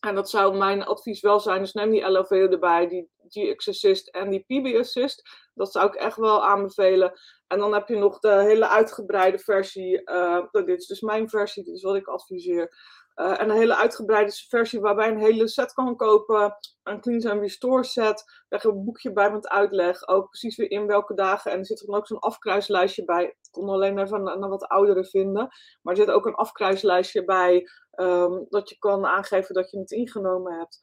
En 0.00 0.14
dat 0.14 0.30
zou 0.30 0.56
mijn 0.56 0.84
advies 0.84 1.20
wel 1.20 1.40
zijn. 1.40 1.60
Dus 1.60 1.72
neem 1.72 1.90
die 1.90 2.10
LOV 2.10 2.30
erbij, 2.30 2.88
die 2.88 3.10
GX 3.28 3.68
Assist 3.68 4.08
en 4.08 4.30
die 4.30 4.44
PB 4.46 4.78
Assist. 4.78 5.28
Dat 5.54 5.72
zou 5.72 5.86
ik 5.86 5.94
echt 5.94 6.16
wel 6.16 6.44
aanbevelen. 6.44 7.12
En 7.46 7.58
dan 7.58 7.72
heb 7.72 7.88
je 7.88 7.96
nog 7.96 8.18
de 8.18 8.42
hele 8.42 8.68
uitgebreide 8.68 9.38
versie. 9.38 10.10
Uh, 10.10 10.44
dit 10.50 10.80
is 10.80 10.86
dus 10.86 11.00
mijn 11.00 11.28
versie, 11.28 11.64
dit 11.64 11.74
is 11.74 11.82
wat 11.82 11.96
ik 11.96 12.06
adviseer. 12.06 12.76
Uh, 13.20 13.40
en 13.40 13.50
een 13.50 13.56
hele 13.56 13.76
uitgebreide 13.76 14.32
versie 14.48 14.80
waarbij 14.80 15.08
een 15.08 15.18
hele 15.18 15.48
set 15.48 15.72
kan 15.72 15.96
kopen. 15.96 16.56
Een 16.82 17.00
Clean 17.00 17.26
and 17.26 17.40
Restore 17.40 17.84
set. 17.84 18.24
Daar 18.48 18.60
heb 18.60 18.72
een 18.72 18.84
boekje 18.84 19.12
bij 19.12 19.30
met 19.30 19.48
uitleg. 19.48 20.08
Ook 20.08 20.28
precies 20.28 20.56
weer 20.56 20.70
in 20.70 20.86
welke 20.86 21.14
dagen. 21.14 21.50
En 21.50 21.58
er 21.58 21.66
zit 21.66 21.82
dan 21.86 21.96
ook 21.96 22.06
zo'n 22.06 22.18
afkruislijstje 22.18 23.04
bij. 23.04 23.24
Ik 23.24 23.36
kon 23.50 23.68
alleen 23.68 23.98
even 23.98 24.22
naar 24.22 24.48
wat 24.48 24.68
ouderen 24.68 25.04
vinden. 25.04 25.48
Maar 25.82 25.94
er 25.94 26.00
zit 26.00 26.10
ook 26.10 26.26
een 26.26 26.34
afkruislijstje 26.34 27.24
bij. 27.24 27.68
Um, 27.94 28.46
dat 28.48 28.68
je 28.68 28.78
kan 28.78 29.06
aangeven 29.06 29.54
dat 29.54 29.70
je 29.70 29.78
het 29.78 29.90
ingenomen 29.90 30.58
hebt. 30.58 30.78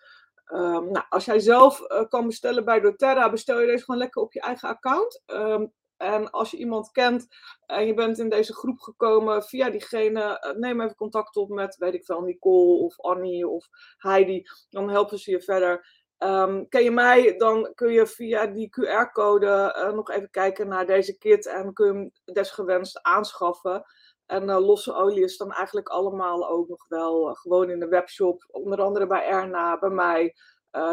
Um, 0.54 0.92
nou, 0.92 1.06
als 1.10 1.26
jij 1.26 1.40
zelf 1.40 1.80
uh, 1.80 2.04
kan 2.10 2.28
bestellen 2.28 2.66
bij 2.66 2.80
doTERRA, 2.80 3.30
bestel 3.30 3.60
je 3.60 3.66
deze 3.68 3.84
gewoon 3.84 4.00
lekker 4.00 4.22
op 4.22 4.34
je 4.34 4.42
eigen 4.42 4.70
account. 4.70 5.24
Um, 5.26 5.74
en 5.98 6.32
als 6.32 6.52
je 6.52 6.58
iemand 6.58 6.92
kent 6.92 7.28
en 7.66 7.86
je 7.86 7.94
bent 7.94 8.20
in 8.20 8.30
deze 8.30 8.54
groep 8.54 8.80
gekomen 8.80 9.44
via 9.44 9.70
diegene, 9.70 10.40
eh, 10.40 10.56
neem 10.56 10.82
even 10.82 10.96
contact 10.96 11.36
op 11.36 11.50
met, 11.50 11.76
weet 11.78 11.94
ik 11.94 12.06
veel, 12.06 12.22
Nicole 12.22 12.84
of 12.84 13.00
Annie 13.00 13.48
of 13.48 13.68
Heidi. 13.98 14.44
Dan 14.70 14.90
helpen 14.90 15.20
ze 15.20 15.32
je 15.32 15.42
verder. 15.42 16.04
Um, 16.20 16.70
ken 16.70 16.84
je 16.84 16.92
mij, 16.92 17.38
dan 17.38 17.72
kun 17.76 17.92
je 17.92 18.08
via 18.08 18.46
die 18.46 18.70
QR-code 18.70 19.74
uh, 19.78 19.94
nog 19.94 20.10
even 20.10 20.30
kijken 20.30 20.68
naar 20.68 20.86
deze 20.86 21.18
kit 21.18 21.48
en 21.48 21.74
kun 21.74 21.86
je 21.86 21.94
hem 21.94 22.12
desgewenst 22.36 23.02
aanschaffen. 23.02 23.84
En 24.26 24.50
uh, 24.50 24.66
losse 24.66 24.94
olie 24.94 25.24
is 25.24 25.38
dan 25.38 25.52
eigenlijk 25.52 25.88
allemaal 25.88 26.50
ook 26.50 26.68
nog 26.68 26.86
wel 26.88 27.34
gewoon 27.34 27.70
in 27.70 27.80
de 27.80 27.88
webshop, 27.88 28.46
onder 28.52 28.82
andere 28.82 29.08
bij 29.08 29.26
Erna, 29.26 29.80
bij 29.80 29.90
mij. 29.90 30.36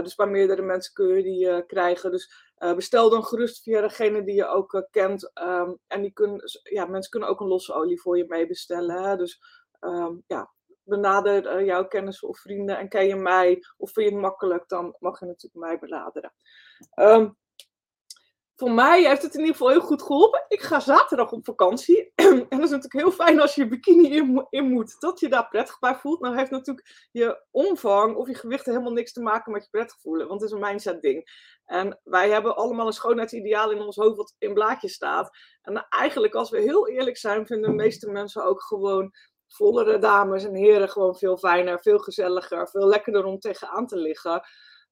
Dus 0.02 0.14
bij 0.14 0.26
meerdere 0.26 0.62
mensen 0.62 0.92
kun 0.92 1.08
je 1.08 1.22
die 1.22 1.66
krijgen. 1.66 2.10
Dus 2.10 2.52
uh, 2.58 2.74
bestel 2.74 3.10
dan 3.10 3.24
gerust 3.24 3.62
via 3.62 3.80
degene 3.80 4.24
die 4.24 4.34
je 4.34 4.46
ook 4.46 4.86
kent. 4.90 5.30
Um, 5.42 5.78
en 5.86 6.02
die 6.02 6.12
kunnen, 6.12 6.42
ja, 6.62 6.86
mensen 6.86 7.10
kunnen 7.10 7.28
ook 7.28 7.40
een 7.40 7.46
losse 7.46 7.72
olie 7.72 8.00
voor 8.00 8.16
je 8.16 8.24
meebestellen. 8.28 9.18
Dus 9.18 9.42
um, 9.80 10.24
ja, 10.26 10.52
benader 10.82 11.64
jouw 11.64 11.86
kennissen 11.86 12.28
of 12.28 12.38
vrienden 12.38 12.78
en 12.78 12.88
ken 12.88 13.06
je 13.06 13.16
mij 13.16 13.64
of 13.76 13.92
vind 13.92 14.08
je 14.08 14.12
het 14.14 14.22
makkelijk, 14.22 14.68
dan 14.68 14.96
mag 14.98 15.20
je 15.20 15.26
natuurlijk 15.26 15.64
mij 15.64 15.78
benaderen. 15.78 16.32
Um, 16.94 17.36
voor 18.56 18.70
mij 18.70 19.04
heeft 19.04 19.22
het 19.22 19.34
in 19.34 19.40
ieder 19.40 19.54
geval 19.54 19.70
heel 19.70 19.80
goed 19.80 20.02
geholpen. 20.02 20.44
Ik 20.48 20.62
ga 20.62 20.80
zaterdag 20.80 21.32
op 21.32 21.44
vakantie. 21.44 22.12
en 22.14 22.46
dat 22.48 22.60
is 22.60 22.70
natuurlijk 22.70 22.92
heel 22.92 23.10
fijn 23.10 23.40
als 23.40 23.54
je 23.54 23.68
bikini 23.68 24.16
in, 24.50 24.70
moet. 24.70 25.00
Dat 25.00 25.20
je 25.20 25.28
daar 25.28 25.48
prettig 25.48 25.78
bij 25.78 25.94
voelt. 25.94 26.20
Nou 26.20 26.36
heeft 26.36 26.50
natuurlijk 26.50 27.08
je 27.12 27.44
omvang 27.50 28.16
of 28.16 28.28
je 28.28 28.34
gewicht 28.34 28.66
helemaal 28.66 28.92
niks 28.92 29.12
te 29.12 29.22
maken 29.22 29.52
met 29.52 29.62
je 29.62 29.70
prettig 29.70 30.00
voelen. 30.00 30.28
Want 30.28 30.40
het 30.40 30.50
is 30.50 30.56
een 30.56 30.62
mindset 30.62 31.02
ding. 31.02 31.50
En 31.64 32.00
wij 32.04 32.30
hebben 32.30 32.56
allemaal 32.56 32.86
een 32.86 32.92
schoonheidsideaal 32.92 33.70
in 33.70 33.80
ons 33.80 33.96
hoofd 33.96 34.16
wat 34.16 34.34
in 34.38 34.54
blaadjes 34.54 34.92
staat. 34.92 35.36
En 35.62 35.86
eigenlijk 35.88 36.34
als 36.34 36.50
we 36.50 36.60
heel 36.60 36.88
eerlijk 36.88 37.16
zijn, 37.16 37.46
vinden 37.46 37.70
de 37.70 37.76
meeste 37.76 38.10
mensen 38.10 38.44
ook 38.44 38.62
gewoon 38.62 39.12
vollere 39.48 39.98
dames 39.98 40.44
en 40.44 40.54
heren 40.54 40.88
gewoon 40.88 41.16
veel 41.16 41.36
fijner, 41.36 41.80
veel 41.80 41.98
gezelliger, 41.98 42.68
veel 42.68 42.86
lekkerder 42.86 43.24
om 43.24 43.38
tegenaan 43.38 43.86
te 43.86 43.96
liggen. 43.96 44.42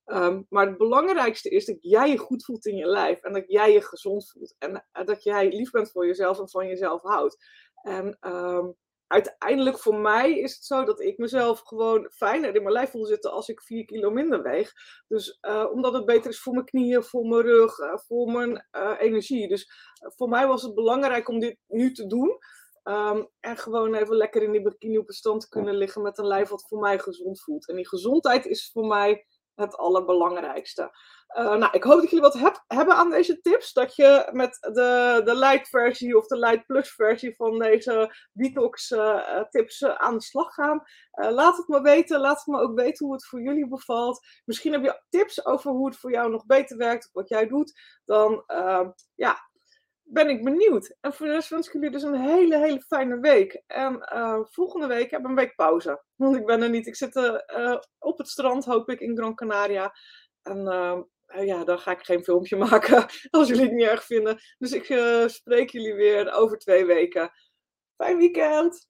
Um, 0.07 0.47
maar 0.49 0.67
het 0.67 0.79
belangrijkste 0.79 1.49
is 1.49 1.65
dat 1.65 1.77
jij 1.81 2.11
je 2.11 2.19
goed 2.19 2.45
voelt 2.45 2.67
in 2.67 2.77
je 2.77 2.87
lijf 2.87 3.21
en 3.21 3.33
dat 3.33 3.45
jij 3.47 3.73
je 3.73 3.83
gezond 3.83 4.31
voelt 4.31 4.55
en 4.59 4.87
uh, 4.93 5.05
dat 5.05 5.23
jij 5.23 5.49
lief 5.49 5.71
bent 5.71 5.91
voor 5.91 6.07
jezelf 6.07 6.39
en 6.39 6.49
van 6.49 6.67
jezelf 6.67 7.03
houdt. 7.03 7.37
En 7.83 8.17
um, 8.21 8.75
uiteindelijk 9.07 9.79
voor 9.79 9.95
mij 9.95 10.39
is 10.39 10.55
het 10.55 10.65
zo 10.65 10.85
dat 10.85 11.01
ik 11.01 11.19
mezelf 11.19 11.61
gewoon 11.61 12.11
fijner 12.13 12.55
in 12.55 12.63
mijn 12.63 12.75
lijf 12.75 12.91
voel 12.91 13.05
zitten 13.05 13.33
als 13.33 13.49
ik 13.49 13.63
4 13.63 13.85
kilo 13.85 14.11
minder 14.11 14.43
weeg. 14.43 14.73
Dus 15.09 15.39
uh, 15.49 15.67
omdat 15.73 15.93
het 15.93 16.05
beter 16.05 16.31
is 16.31 16.41
voor 16.41 16.53
mijn 16.53 16.65
knieën, 16.65 17.03
voor 17.03 17.27
mijn 17.27 17.43
rug, 17.43 17.79
uh, 17.79 17.97
voor 17.97 18.33
mijn 18.33 18.67
energie. 18.99 19.49
Dus 19.49 19.71
voor 20.17 20.29
mij 20.29 20.47
was 20.47 20.63
het 20.63 20.75
belangrijk 20.75 21.29
om 21.29 21.39
dit 21.39 21.57
nu 21.67 21.93
te 21.93 22.07
doen. 22.07 22.39
Um, 22.85 23.29
en 23.41 23.57
gewoon 23.57 23.95
even 23.95 24.17
lekker 24.17 24.43
in 24.43 24.53
die 24.53 24.63
bikini 24.63 24.99
op 24.99 25.09
een 25.09 25.15
stand 25.15 25.41
te 25.41 25.49
kunnen 25.49 25.75
liggen 25.75 26.03
met 26.03 26.19
een 26.19 26.27
lijf 26.27 26.49
wat 26.49 26.69
voor 26.69 26.79
mij 26.79 26.99
gezond 26.99 27.43
voelt. 27.43 27.69
En 27.69 27.77
die 27.77 27.89
gezondheid 27.89 28.47
is 28.47 28.71
voor 28.73 28.87
mij 28.87 29.27
het 29.61 29.77
allerbelangrijkste. 29.77 30.90
Uh, 31.38 31.55
nou, 31.55 31.68
ik 31.73 31.83
hoop 31.83 32.01
dat 32.01 32.11
jullie 32.11 32.20
wat 32.20 32.38
heb, 32.38 32.64
hebben 32.66 32.94
aan 32.94 33.11
deze 33.11 33.40
tips. 33.40 33.73
Dat 33.73 33.96
je 33.96 34.29
met 34.33 34.59
de, 34.61 35.20
de 35.25 35.35
light 35.35 35.68
versie 35.68 36.16
of 36.16 36.27
de 36.27 36.38
light 36.38 36.66
plus 36.66 36.90
versie 36.90 37.37
van 37.37 37.59
deze 37.59 38.14
detox 38.33 38.90
uh, 38.90 39.40
tips 39.51 39.81
uh, 39.81 39.94
aan 39.94 40.14
de 40.14 40.23
slag 40.23 40.55
gaan. 40.55 40.83
laat 41.11 41.57
het 41.57 41.68
me 41.68 41.81
weten. 41.81 42.20
Laat 42.20 42.38
het 42.38 42.46
me 42.46 42.61
ook 42.61 42.79
weten 42.79 43.07
hoe 43.07 43.14
het 43.14 43.27
voor 43.27 43.42
jullie 43.42 43.68
bevalt. 43.68 44.27
Misschien 44.44 44.73
heb 44.73 44.83
je 44.83 45.03
tips 45.09 45.46
over 45.46 45.70
hoe 45.70 45.87
het 45.87 45.96
voor 45.96 46.12
jou 46.12 46.31
nog 46.31 46.46
beter 46.46 46.77
werkt. 46.77 47.05
Of 47.07 47.12
wat 47.12 47.29
jij 47.29 47.46
doet. 47.46 47.81
Dan 48.05 48.44
ja, 49.14 49.50
ben 50.12 50.29
ik 50.29 50.44
benieuwd. 50.44 50.96
En 51.01 51.12
voor 51.12 51.27
de 51.27 51.33
rest 51.33 51.49
wens 51.49 51.66
ik 51.66 51.73
jullie 51.73 51.90
dus 51.90 52.03
een 52.03 52.20
hele, 52.20 52.59
hele 52.59 52.81
fijne 52.81 53.20
week. 53.20 53.62
En 53.66 54.09
uh, 54.12 54.40
volgende 54.44 54.87
week 54.87 55.11
heb 55.11 55.20
ik 55.20 55.27
een 55.27 55.35
week 55.35 55.55
pauze. 55.55 56.03
Want 56.16 56.37
ik 56.37 56.46
ben 56.46 56.62
er 56.62 56.70
niet. 56.70 56.87
Ik 56.87 56.96
zit 56.96 57.16
uh, 57.16 57.77
op 57.99 58.18
het 58.18 58.29
strand, 58.29 58.64
hoop 58.64 58.90
ik, 58.90 59.01
in 59.01 59.16
Gran 59.16 59.35
Canaria. 59.35 59.92
En 60.42 60.59
uh, 60.59 61.46
ja, 61.46 61.64
dan 61.64 61.79
ga 61.79 61.90
ik 61.90 62.05
geen 62.05 62.25
filmpje 62.25 62.57
maken 62.66 63.07
als 63.31 63.49
jullie 63.49 63.64
het 63.64 63.73
niet 63.73 63.87
erg 63.87 64.05
vinden. 64.05 64.38
Dus 64.59 64.73
ik 64.73 64.85
spreek 65.31 65.70
jullie 65.70 65.94
weer 65.94 66.33
over 66.33 66.59
twee 66.59 66.85
weken. 66.85 67.31
Fijn 67.96 68.18
weekend! 68.18 68.89